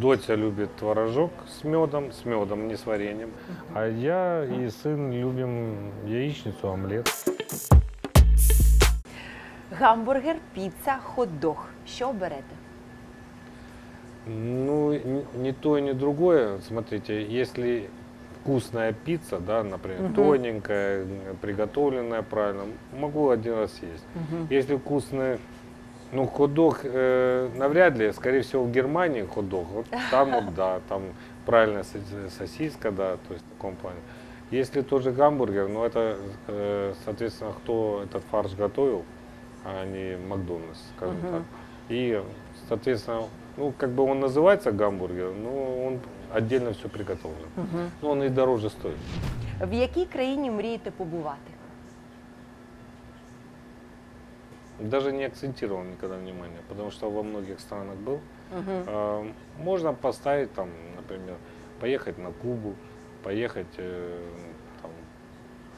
Дотя 0.00 0.34
любит 0.36 0.74
творожок 0.76 1.30
с 1.48 1.64
медом, 1.64 2.12
с 2.12 2.24
медом, 2.24 2.68
не 2.68 2.76
с 2.76 2.86
вареньем. 2.86 3.30
А 3.74 3.86
я 3.86 4.44
и 4.44 4.70
сын 4.70 5.12
любим 5.12 5.92
яичницу, 6.06 6.68
омлет. 6.68 7.08
Гамбургер, 9.80 10.36
піца, 10.54 10.98
хот-дог. 11.14 11.56
Що 11.86 12.08
оберете? 12.08 12.54
Ну, 14.26 14.92
н- 14.92 15.22
не 15.42 15.52
то 15.52 15.78
и 15.78 15.82
не 15.82 15.94
другое. 15.94 16.58
Смотрите, 16.68 17.22
если 17.40 17.88
вкусная 18.42 18.92
пицца, 19.06 19.40
да, 19.40 19.62
например, 19.64 20.02
Мгм. 20.02 20.14
тоненькая, 20.14 21.02
м, 21.02 21.08
приготовленная 21.40 22.22
правильно, 22.22 22.62
могу 23.00 23.28
один 23.30 23.54
раз 23.54 23.72
съесть. 23.78 24.04
Если 24.50 24.76
вкусный, 24.76 25.38
ну, 26.11 26.25
хот-дог 26.27 26.79
э, 26.83 27.49
навряд 27.55 27.97
ли, 27.97 28.11
скорее 28.13 28.41
всего, 28.41 28.63
в 28.63 28.71
Германии 28.71 29.23
хот-дог, 29.23 29.67
вот 29.73 29.85
там 30.11 30.31
вот, 30.31 30.53
да, 30.55 30.79
там 30.89 31.01
правильная 31.45 31.83
сос- 31.83 32.29
сосиска, 32.37 32.91
да, 32.91 33.17
то 33.27 33.33
есть 33.33 33.45
в 33.45 33.49
таком 33.55 33.75
плане. 33.75 33.99
Если 34.51 34.81
тоже 34.81 35.11
гамбургер, 35.11 35.67
ну, 35.67 35.83
это, 35.83 36.17
э, 36.47 36.93
соответственно, 37.05 37.51
кто 37.63 38.01
этот 38.05 38.23
фарш 38.31 38.53
готовил, 38.55 39.03
а 39.65 39.85
не 39.85 40.17
Макдональдс, 40.27 40.79
скажем 40.95 41.15
Мгм. 41.17 41.31
так. 41.31 41.41
И, 41.89 42.21
соответственно, 42.69 43.23
ну, 43.57 43.73
как 43.77 43.89
бы 43.89 44.03
он 44.03 44.19
называется 44.23 44.71
гамбургер, 44.71 45.31
но 45.43 45.85
он 45.87 45.99
отдельно 46.33 46.71
все 46.71 46.87
приготовлен. 46.87 47.47
Но 48.01 48.09
он 48.11 48.23
и 48.23 48.29
дороже 48.29 48.69
стоит. 48.69 48.95
В 49.61 49.73
якій 49.73 50.05
країні 50.05 50.51
мрієте 50.51 50.91
побувати? 50.91 51.50
Даже 54.82 55.12
не 55.12 55.24
акцентировал 55.24 55.84
никогда 55.84 56.16
внимание, 56.16 56.58
потому 56.68 56.90
что 56.90 57.10
во 57.10 57.22
многих 57.22 57.60
странах 57.60 57.96
был. 57.96 58.20
А, 58.50 59.24
Можно 59.58 59.94
поставить 59.94 60.52
там, 60.54 60.68
например, 60.96 61.36
поехать 61.80 62.18
на 62.18 62.32
Кубу, 62.32 62.74
поехать 63.22 63.74
э, 63.78 64.18
там, 64.82 64.90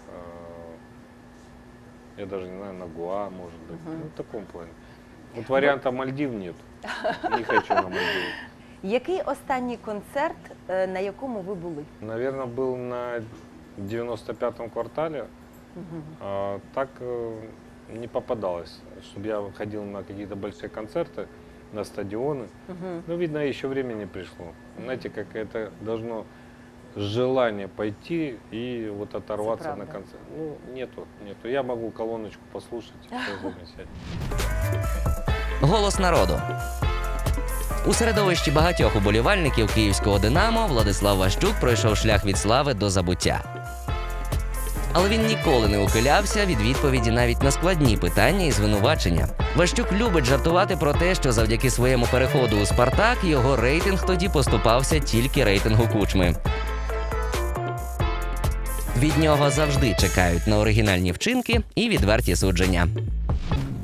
а, 0.08 2.20
я 2.20 2.26
даже 2.26 2.48
не 2.48 2.56
знаю, 2.56 2.74
на 2.74 2.86
Гуа, 2.86 3.30
может 3.30 3.58
быть, 3.60 3.78
ну, 3.86 4.08
в 4.08 4.16
таком 4.16 4.44
плане. 4.46 4.70
Вот 5.34 5.48
варианта 5.48 5.90
Мальдив 5.90 6.30
нет. 6.30 6.54
Не 7.36 7.44
хочу 7.44 7.74
на 7.74 7.82
Мальдивы. 7.82 8.32
Який 8.82 9.20
останній 9.20 9.76
концерт, 9.76 10.36
на 10.68 10.98
якому 10.98 11.40
ви 11.40 11.54
були? 11.54 11.84
Наверное, 12.00 12.46
был 12.46 12.76
на 12.76 13.22
95-м 13.78 14.70
квартале. 14.70 15.24
А, 16.20 16.58
так 16.74 16.88
не 17.89 18.07
попадалось, 18.07 18.79
чтобы 19.03 19.27
я 19.27 19.43
ходил 19.57 19.83
на 19.83 20.03
какие-то 20.03 20.35
большие 20.35 20.69
концерты, 20.69 21.27
на 21.73 21.83
стадионы. 21.83 22.47
Ну, 23.07 23.17
видно, 23.17 23.37
еще 23.39 23.67
время 23.67 23.93
не 23.93 24.05
пришло. 24.05 24.53
Знаете, 24.77 25.09
как 25.09 25.35
это 25.35 25.71
должно 25.81 26.25
желание 26.95 27.67
пойти 27.67 28.37
и 28.51 28.91
вот 28.95 29.15
оторваться 29.15 29.69
на 29.69 29.85
правда. 29.85 29.93
концерт. 29.93 30.21
Ну, 30.37 30.57
нету, 30.73 31.07
нету. 31.23 31.47
Я 31.47 31.63
могу 31.63 31.91
колоночку 31.91 32.41
послушать, 32.51 32.93
все 33.05 33.37
замечательно. 33.41 33.87
Голос 35.61 35.99
народу. 35.99 36.41
У 37.87 37.93
середовищі 37.93 38.51
багатьох 38.51 38.95
уболівальників 38.95 39.73
київського 39.73 40.19
Динамо 40.19 40.67
Владислав 40.67 41.17
Ващук 41.17 41.53
пройшов 41.59 41.97
шлях 41.97 42.25
від 42.25 42.37
слави 42.37 42.73
до 42.73 42.89
забуття. 42.89 43.43
Але 44.96 45.08
він 45.08 45.26
ніколи 45.26 45.68
не 45.68 45.78
ухилявся 45.78 46.46
від 46.46 46.60
відповіді 46.60 47.10
навіть 47.10 47.42
на 47.42 47.50
складні 47.50 47.96
питання 47.96 48.46
і 48.46 48.50
звинувачення. 48.50 49.28
Ващук 49.56 49.92
любить 49.92 50.24
жартувати 50.24 50.76
про 50.76 50.92
те, 50.92 51.14
що 51.14 51.32
завдяки 51.32 51.70
своєму 51.70 52.06
переходу 52.10 52.56
у 52.62 52.66
Спартак 52.66 53.18
його 53.24 53.56
рейтинг 53.56 54.06
тоді 54.06 54.28
поступався 54.28 54.98
тільки 54.98 55.44
рейтингу 55.44 55.88
кучми. 55.92 56.34
Від 58.98 59.18
нього 59.18 59.50
завжди 59.50 59.96
чекають 60.00 60.46
на 60.46 60.58
оригінальні 60.58 61.12
вчинки 61.12 61.60
і 61.74 61.88
відверті 61.88 62.36
судження. 62.36 62.88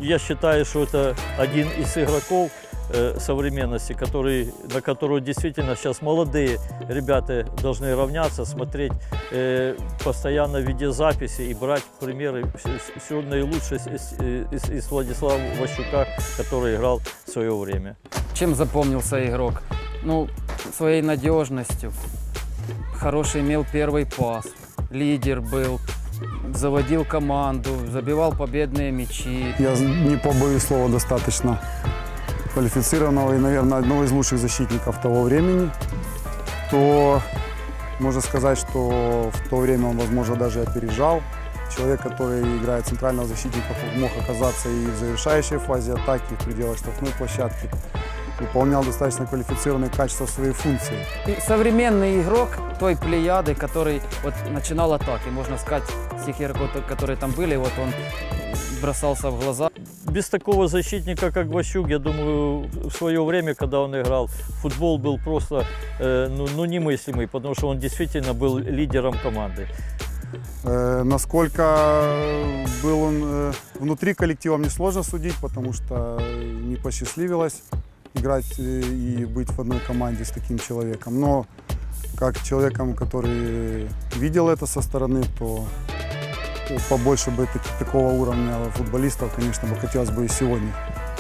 Я 0.03 0.18
считаю, 0.18 0.64
что 0.64 0.85
это 0.85 1.14
один 1.38 1.68
из 1.83 1.96
игроков 1.96 2.51
э, 2.92 3.18
современности, 3.18 3.92
который, 3.92 4.53
на 4.72 4.81
которого 4.81 5.20
действительно 5.20 5.76
сейчас 5.76 6.03
молодые 6.03 6.59
ребята 6.88 7.44
должны 7.62 7.94
равняться, 7.94 8.44
смотреть 8.44 8.92
э, 9.31 9.76
постоянно 10.05 10.59
видеозаписи 10.59 11.42
и 11.42 11.55
брать 11.55 11.85
примеры 12.00 12.44
все 13.05 13.20
наилучшее 13.22 13.79
из, 13.79 13.87
из- 13.87 14.62
из- 14.64 14.70
из 14.70 14.90
Владислава 14.90 15.40
Ващука, 15.61 16.07
который 16.37 16.76
играл 16.76 17.00
в 17.26 17.31
свое 17.31 17.57
время. 17.57 17.96
Чем 18.35 18.55
запомнился 18.55 19.24
игрок? 19.26 19.62
Ну, 20.03 20.29
своей 20.76 21.03
надежностью. 21.03 21.92
Хороший 22.94 23.40
имел 23.42 23.66
первый 23.70 24.07
пас. 24.07 24.46
Лидер 24.90 25.40
был. 25.40 25.79
Заводил 26.55 27.05
команду, 27.05 27.70
забивал 27.90 28.33
победные 28.33 28.90
мячи. 28.90 29.55
Я 29.59 29.74
не 29.79 30.16
побоюсь 30.18 30.64
слова 30.64 30.88
достаточно 30.90 31.59
квалифицированного 32.52 33.34
и, 33.34 33.38
наверное, 33.38 33.78
одного 33.78 34.04
из 34.04 34.12
лучших 34.12 34.38
защитников 34.38 35.00
того 35.00 35.22
времени, 35.22 35.70
то 36.70 37.20
можно 37.98 38.20
сказать, 38.20 38.58
что 38.58 39.30
в 39.32 39.48
то 39.48 39.56
время 39.56 39.88
он, 39.88 39.98
возможно, 39.98 40.36
даже 40.36 40.62
опережал. 40.62 41.22
Человек, 41.76 42.02
который 42.02 42.40
играет 42.58 42.86
центрального 42.86 43.28
защитника, 43.28 43.74
мог 43.96 44.10
оказаться 44.20 44.68
и 44.68 44.86
в 44.86 44.96
завершающей 44.96 45.58
фазе 45.58 45.92
атаки, 45.92 46.34
в 46.38 46.44
пределах 46.44 46.78
штрафной 46.78 47.10
площадки. 47.16 47.70
выполнял 48.40 48.82
достаточно 48.82 49.26
квалифицированные 49.26 49.90
качества 49.90 50.26
своей 50.26 50.52
функции. 50.52 50.96
И 51.26 51.36
современный 51.46 52.22
игрок 52.22 52.48
той 52.78 52.96
плеяды, 52.96 53.54
который 53.54 54.00
вот 54.24 54.34
начинал 54.50 54.94
атаки, 54.94 55.28
можно 55.28 55.58
сказать, 55.58 55.84
с 56.20 56.24
тех 56.24 56.40
игроков, 56.40 56.70
которые 56.88 57.16
там 57.18 57.32
были, 57.32 57.56
вот 57.56 57.72
он 57.78 57.92
бросался 58.81 59.31
в 59.31 59.40
глаза. 59.40 59.71
Без 60.11 60.29
такого 60.29 60.69
защитника, 60.69 61.31
как 61.31 61.47
Ващук, 61.47 61.88
я 61.88 61.99
думаю, 61.99 62.69
в 62.73 62.90
свое 62.90 63.25
время, 63.25 63.55
когда 63.55 63.81
он 63.81 63.95
играл, 64.01 64.29
футбол 64.62 64.99
был 64.99 65.19
просто 65.19 65.64
э, 65.99 66.29
ну, 66.31 66.49
ну, 66.57 66.64
немыслимый, 66.64 67.27
потому 67.27 67.55
что 67.55 67.69
он 67.69 67.79
действительно 67.79 68.35
был 68.35 68.59
лидером 68.59 69.14
команды. 69.23 69.66
Э, 70.64 71.03
насколько 71.05 72.14
был 72.83 73.03
он 73.03 73.21
э, 73.25 73.53
внутри 73.79 74.14
коллектива, 74.14 74.57
мне 74.57 74.71
сложно 74.71 75.03
судить, 75.03 75.35
потому 75.40 75.73
что 75.73 76.21
не 76.62 76.77
посчастливилось 76.77 77.62
играть 78.14 78.59
э, 78.59 78.81
и 78.81 79.25
быть 79.25 79.51
в 79.51 79.61
одной 79.61 79.81
команде 79.81 80.25
с 80.25 80.31
таким 80.31 80.59
человеком. 80.59 81.21
Но 81.21 81.47
как 82.16 82.43
человеком, 82.43 82.95
который 82.95 83.88
видел 84.16 84.49
это 84.49 84.66
со 84.66 84.83
стороны, 84.83 85.23
то 85.38 85.64
побольше 86.89 87.32
бы 87.32 87.47
таки- 87.54 87.69
такого 87.80 88.12
уровня 88.12 88.54
футболистов, 88.78 89.36
конечно, 89.36 89.69
бы 89.69 89.75
хотелось 89.75 90.10
бы 90.10 90.25
и 90.25 90.28
сегодня 90.28 90.71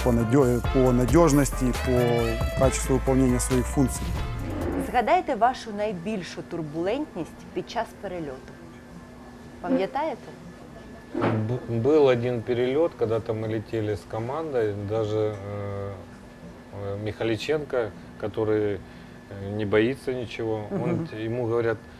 по, 0.03 0.09
надё- 0.11 0.61
по 0.73 0.91
надежности, 0.91 1.65
по 1.85 2.59
качеству 2.59 2.95
выполнения 2.95 3.39
своих 3.39 3.65
функций. 3.65 4.03
Згадайте 4.89 5.35
вашу 5.35 5.71
найбільшу 5.77 6.41
турбулентність 6.41 7.45
під 7.53 7.69
час 7.69 7.87
перельоту. 8.01 8.53
Пам'ятаєте? 9.61 10.21
Б- 11.15 11.73
Был 11.89 12.05
один 12.07 12.41
перелет, 12.41 12.91
когда-то 12.99 13.33
мы 13.33 13.47
летели 13.47 13.93
с 13.93 14.01
командой, 14.11 14.73
даже 14.89 15.17
э, 15.17 15.33
э, 16.83 16.97
Михаличенко, 17.03 17.91
который 18.21 18.73
э, 18.73 19.49
не 19.57 19.65
боится 19.65 20.13
ничего, 20.13 20.67
он, 20.83 21.07
ему 21.23 21.45
говорят, 21.47 21.77
«Э, 21.77 21.98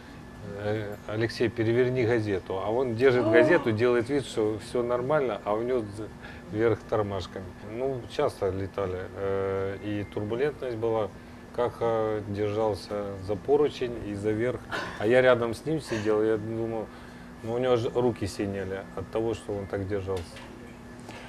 Алексей, 1.08 1.48
переверни 1.48 2.04
газету. 2.04 2.58
А 2.64 2.70
он 2.70 2.94
держит 2.94 3.24
газету, 3.32 3.72
делает 3.72 4.08
вид, 4.10 4.24
что 4.26 4.58
все 4.58 4.82
нормально, 4.82 5.40
а 5.44 5.54
у 5.54 5.62
него 5.62 5.80
з- 5.80 6.08
вверх 6.52 6.78
тормашками. 6.88 7.44
Ну, 7.78 8.00
часто 8.10 8.50
летали. 8.50 8.98
э, 9.20 9.76
И 9.84 10.04
турбулентность 10.14 10.76
была. 10.76 11.08
Каха 11.56 12.20
держался 12.28 13.04
за 13.26 13.34
поручень 13.34 13.94
и 14.10 14.14
за 14.14 14.30
верх. 14.32 14.60
А 14.98 15.06
я 15.06 15.22
рядом 15.22 15.50
с 15.54 15.64
ним 15.66 15.80
сидел, 15.80 16.22
я 16.22 16.36
думал, 16.36 16.86
ну 17.42 17.54
у 17.54 17.58
него 17.58 17.76
же 17.76 17.90
руки 17.94 18.26
синели 18.26 18.80
от 18.96 19.06
того, 19.10 19.34
что 19.34 19.52
он 19.54 19.66
так 19.66 19.86
держался. 19.88 20.22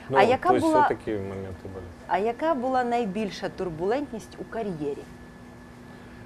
Ну, 0.09 0.17
А 0.17 0.23
яка 0.23 0.49
то 0.49 0.55
есть 0.55 0.65
була- 0.65 0.79
вот 0.79 0.87
такие 0.87 1.17
моменты 1.17 1.65
были. 1.73 1.83
А 2.07 2.17
яка 2.17 2.53
була 2.53 2.83
найбільша 2.83 3.49
турбулентність 3.49 4.37
у 4.39 4.43
кар'єрі? 4.43 5.03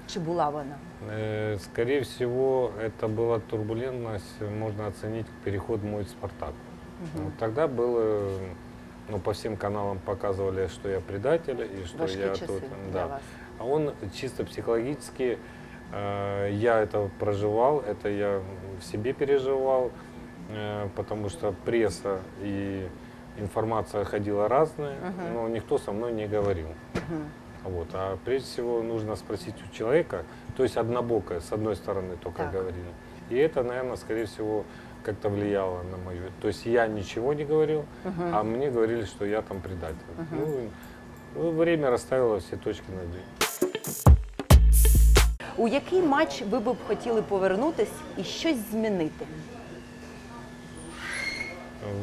Чи 0.06 0.20
була 0.20 0.48
вона? 0.48 0.76
Э, 1.01 1.57
Скорее 1.59 2.01
всего, 2.01 2.71
это 2.81 3.07
была 3.07 3.39
турбулентность, 3.39 4.41
можно 4.41 4.87
оценить 4.87 5.27
переход 5.43 5.83
мой 5.83 6.05
«Спартак». 6.05 6.53
Вот 7.13 7.33
тогда 7.37 7.67
было, 7.67 8.31
ну, 9.09 9.19
по 9.19 9.31
всем 9.33 9.55
каналам 9.55 9.99
показывали, 9.99 10.67
что 10.67 10.89
я 10.89 10.99
предатель 10.99 11.61
и 11.61 11.85
что 11.85 11.97
Важкі 11.99 12.19
я 12.19 12.29
часи 12.29 12.47
тут, 12.47 12.63
да. 12.93 13.19
А 13.59 13.63
он 13.65 13.91
чисто 14.15 14.43
психологически, 14.43 15.37
э, 15.93 16.49
я 16.51 16.79
это 16.81 17.09
проживал, 17.19 17.79
это 17.81 18.09
я 18.09 18.41
в 18.79 18.83
себе 18.83 19.13
переживал, 19.13 19.91
э, 20.49 20.89
потому 20.95 21.29
что 21.29 21.53
пресса 21.65 22.19
и 22.41 22.87
информация 23.37 24.03
ходила 24.05 24.47
разная, 24.47 24.97
но 25.33 25.47
никто 25.47 25.77
со 25.77 25.91
мной 25.91 26.11
не 26.13 26.27
говорил. 26.27 26.67
Вот. 27.66 27.88
А 27.92 28.18
прежде 28.24 28.48
всего 28.48 28.82
нужно 28.82 29.16
спросить 29.16 29.54
у 29.64 29.74
человека, 29.76 30.24
то 30.56 30.62
есть 30.62 30.76
однобокое, 30.76 31.40
с 31.40 31.52
одной 31.52 31.76
стороны 31.76 32.16
только 32.16 32.42
Так. 32.42 32.52
говорили. 32.52 32.92
И 33.30 33.36
это, 33.36 33.62
наверное, 33.62 33.96
скорее 33.96 34.26
всего, 34.26 34.64
как-то 35.04 35.28
влияло 35.28 35.82
на 35.82 35.96
мою. 35.96 36.22
То 36.40 36.48
есть 36.48 36.66
я 36.66 36.86
ничего 36.86 37.34
не 37.34 37.44
говорил, 37.44 37.84
а 38.04 38.42
мне 38.42 38.70
говорили, 38.70 39.04
что 39.04 39.24
я 39.24 39.42
там 39.42 39.60
предатель. 39.60 39.96
Ну, 40.30 40.70
ну, 41.34 41.50
время 41.50 41.90
расставило 41.90 42.40
все 42.40 42.56
точки 42.56 42.84
над 42.90 43.06
«и». 43.06 43.20
У 45.56 45.68
який 45.68 46.02
матч 46.02 46.42
ви 46.50 46.58
б 46.60 46.76
хотіли 46.86 47.22
повернутись 47.22 47.92
і 48.16 48.24
щось 48.24 48.56
змінити? 48.70 49.26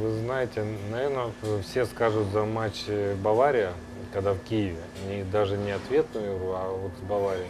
Вы 0.01 0.11
знаете, 0.21 0.65
наверное, 0.91 1.31
все 1.63 1.85
скажут 1.87 2.29
за 2.29 2.45
матч 2.45 2.85
э, 2.89 3.15
Бавария, 3.17 3.73
когда 4.13 4.33
в 4.33 4.39
Киеве. 4.41 4.83
Не, 5.09 5.25
даже 5.25 5.57
не 5.57 5.73
ответную 5.73 6.37
игру, 6.37 6.53
а 6.53 6.71
вот 6.71 6.93
с 6.99 7.07
Баварией. 7.07 7.49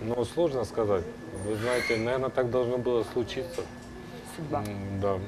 Но 0.00 0.24
сложно 0.24 0.64
сказать. 0.64 1.04
Вы 1.46 1.56
знаете, 1.56 1.96
наверное, 1.96 2.30
так 2.30 2.50
должно 2.50 2.78
было 2.78 3.04
случиться. 3.12 3.62
Судьба. 4.36 4.64
Да. 5.00 5.18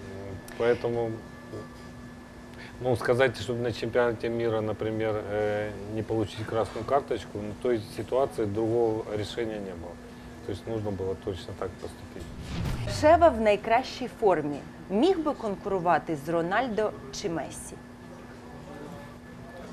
Поэтому, 0.59 1.13
ну, 2.81 2.97
сказать, 2.97 3.39
чтобы 3.39 3.61
на 3.61 3.73
чемпионате 3.73 4.29
мира, 4.29 4.61
например, 4.61 5.23
э, 5.27 5.71
не 5.93 6.03
получить 6.03 6.45
красную 6.47 6.85
карточку, 6.85 7.39
ну, 7.39 7.55
то 7.63 7.71
есть 7.71 7.85
ситуации 7.97 8.45
другого 8.45 9.05
решения 9.17 9.59
не 9.59 9.73
было. 9.73 9.93
То 10.46 10.52
есть 10.52 10.68
нужно 10.68 10.92
было 10.92 11.16
точно 11.26 11.54
так 11.60 11.70
поступить. 11.70 12.24
Шева 13.02 13.30
в 13.30 13.42
найкращій 13.42 14.10
формі 14.20 14.60
міг 14.90 15.20
би 15.20 15.34
конкурувати 15.34 16.16
з 16.26 16.30
Рональдо 16.30 16.92
чи 17.12 17.30
Мессі? 17.30 17.76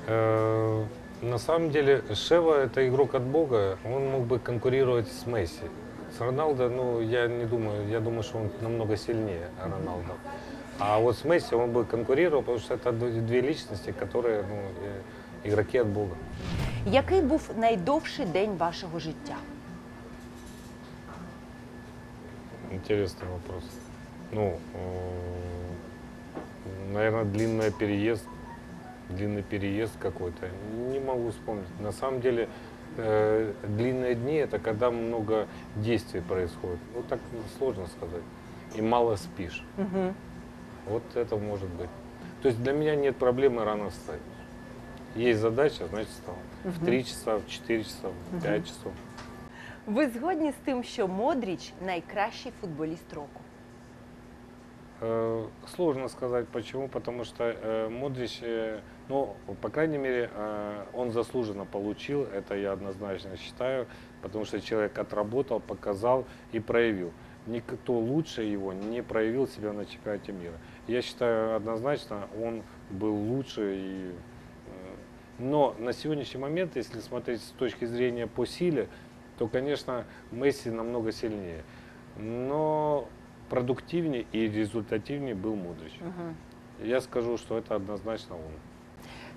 Э, 0.09 0.85
На 1.21 1.39
самом 1.39 1.69
деле 1.71 2.01
Шева 2.15 2.57
это 2.59 2.87
игрок 2.87 3.13
от 3.15 3.21
Бога, 3.23 3.77
он 3.83 4.07
мог 4.11 4.21
бы 4.21 4.39
конкурировать 4.39 5.07
с 5.07 5.25
Месси. 5.27 5.63
С 6.17 6.21
Роналдо, 6.21 6.69
ну, 6.69 7.01
я 7.01 7.27
не 7.27 7.45
думаю, 7.45 7.87
я 7.89 7.99
думаю, 7.99 8.23
что 8.23 8.37
он 8.37 8.49
намного 8.61 8.97
сильнее 8.97 9.47
Роналдо. 9.63 10.13
А 10.79 10.99
вот 10.99 11.17
с 11.17 11.25
Месси 11.25 11.55
он 11.55 11.71
бы 11.71 11.85
конкурировал, 11.85 12.43
потому 12.43 12.59
что 12.59 12.75
это 12.75 12.91
д- 12.91 13.21
две 13.21 13.41
личности, 13.41 13.93
которые, 13.99 14.43
ну, 14.49 14.55
э, 14.55 15.47
игроки 15.49 15.79
от 15.81 15.87
Бога. 15.87 16.15
Який 16.85 17.21
був 17.21 17.49
найдовший 17.57 18.25
день 18.25 18.55
вашого 18.57 18.99
життя? 18.99 19.35
Интересный 22.72 23.28
вопрос. 23.28 23.64
Ну, 24.32 24.58
наверное, 26.90 27.24
длинный 27.24 27.70
переезд, 27.70 28.24
длинный 29.10 29.42
переезд 29.42 29.92
какой-то. 30.00 30.48
Не 30.90 30.98
могу 31.00 31.30
вспомнить. 31.30 31.66
На 31.80 31.92
самом 31.92 32.22
деле, 32.22 32.48
э, 32.96 33.52
длинные 33.64 34.14
дни 34.14 34.36
это 34.36 34.58
когда 34.58 34.90
много 34.90 35.46
действий 35.76 36.22
происходит. 36.22 36.78
Ну, 36.94 37.02
так 37.02 37.20
сложно 37.58 37.86
сказать. 37.88 38.22
И 38.74 38.80
мало 38.80 39.16
спишь. 39.16 39.62
Вот 40.86 41.02
это 41.14 41.36
может 41.36 41.68
быть. 41.68 41.90
То 42.40 42.48
есть 42.48 42.62
для 42.62 42.72
меня 42.72 42.96
нет 42.96 43.16
проблемы 43.16 43.64
рано 43.64 43.90
встать. 43.90 44.20
Есть 45.14 45.40
задача, 45.40 45.86
значит 45.88 46.08
встал. 46.08 46.36
В 46.64 46.84
3 46.84 47.04
часа, 47.04 47.36
в 47.38 47.46
4 47.46 47.84
часа, 47.84 48.08
в 48.30 48.42
5 48.42 48.66
часов. 48.66 48.92
Ви 49.85 50.07
згодні 50.07 50.51
з 50.51 50.55
тим, 50.65 50.83
що 50.83 51.07
Модріч 51.07 51.73
найкращий 51.85 52.51
футболіст 52.61 53.13
року? 53.13 53.41
Э, 55.01 55.45
Сложно 55.75 56.09
сказать 56.09 56.47
почему, 56.47 56.87
потому 56.87 57.23
что 57.23 57.43
э, 57.43 57.89
Модрич, 57.89 58.39
э, 58.41 58.79
ну, 59.09 59.35
по 59.61 59.69
крайней 59.69 59.99
мере, 59.99 60.29
э, 60.33 60.85
он 60.93 61.11
заслуженно 61.11 61.65
получил, 61.65 62.23
это 62.23 62.55
я 62.55 62.71
однозначно 62.71 63.37
считаю, 63.37 63.85
потому 64.21 64.45
что 64.45 64.59
человек 64.59 64.97
отработал, 64.97 65.59
показал 65.59 66.25
и 66.51 66.59
проявил. 66.59 67.11
Никто 67.45 67.93
лучше 67.93 68.41
его 68.41 68.73
не 68.73 69.03
проявил 69.03 69.47
себя 69.47 69.71
на 69.71 69.85
чемпионате 69.85 70.31
мира. 70.33 70.55
Я 70.87 71.01
считаю 71.01 71.55
однозначно, 71.55 72.27
он 72.43 72.63
был 72.89 73.13
лучше. 73.13 73.75
И, 73.75 74.11
э, 74.11 74.95
но 75.39 75.75
на 75.77 75.93
сегодняшний 75.93 76.41
момент, 76.41 76.75
если 76.75 76.99
смотреть 76.99 77.41
с 77.41 77.51
точки 77.51 77.85
зрения 77.85 78.25
по 78.25 78.45
силе, 78.45 78.87
то, 79.42 79.48
конечно, 79.48 80.04
Месси 80.30 80.70
намного 80.70 81.10
сильнее. 81.10 81.64
Но 82.16 83.08
продуктивнее 83.50 84.24
и 84.30 84.48
результативнее 84.48 85.34
был 85.34 85.56
Мудрич. 85.56 85.94
Угу. 86.00 86.86
Я 86.86 87.00
скажу, 87.00 87.36
что 87.38 87.58
это 87.58 87.74
однозначно 87.74 88.36
он. 88.36 88.52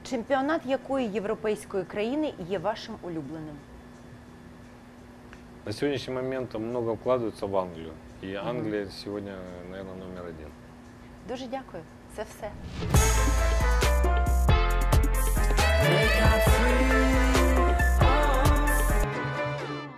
Чемпіонат 0.04 0.66
якої 0.66 1.08
європейської 1.08 1.84
країни 1.84 2.34
є 2.50 2.60
вашим 2.60 2.96
улюбленим? 3.02 3.56
На 5.66 5.72
сегодняшний 5.72 6.16
момент 6.16 6.54
много 6.54 6.94
вкладывается 6.94 7.48
в 7.48 7.58
Англию. 7.58 7.94
И 8.24 8.36
Англия 8.36 8.84
угу. 8.84 8.92
сегодня, 8.92 9.34
наверное, 9.72 9.96
номер 9.96 10.24
один. 10.24 10.50
Дуже 11.28 11.48
дякую. 11.48 11.84
Це 12.16 12.26
все. 12.30 12.52
Make 15.86 16.22
up 16.22 16.44
free. 16.50 17.15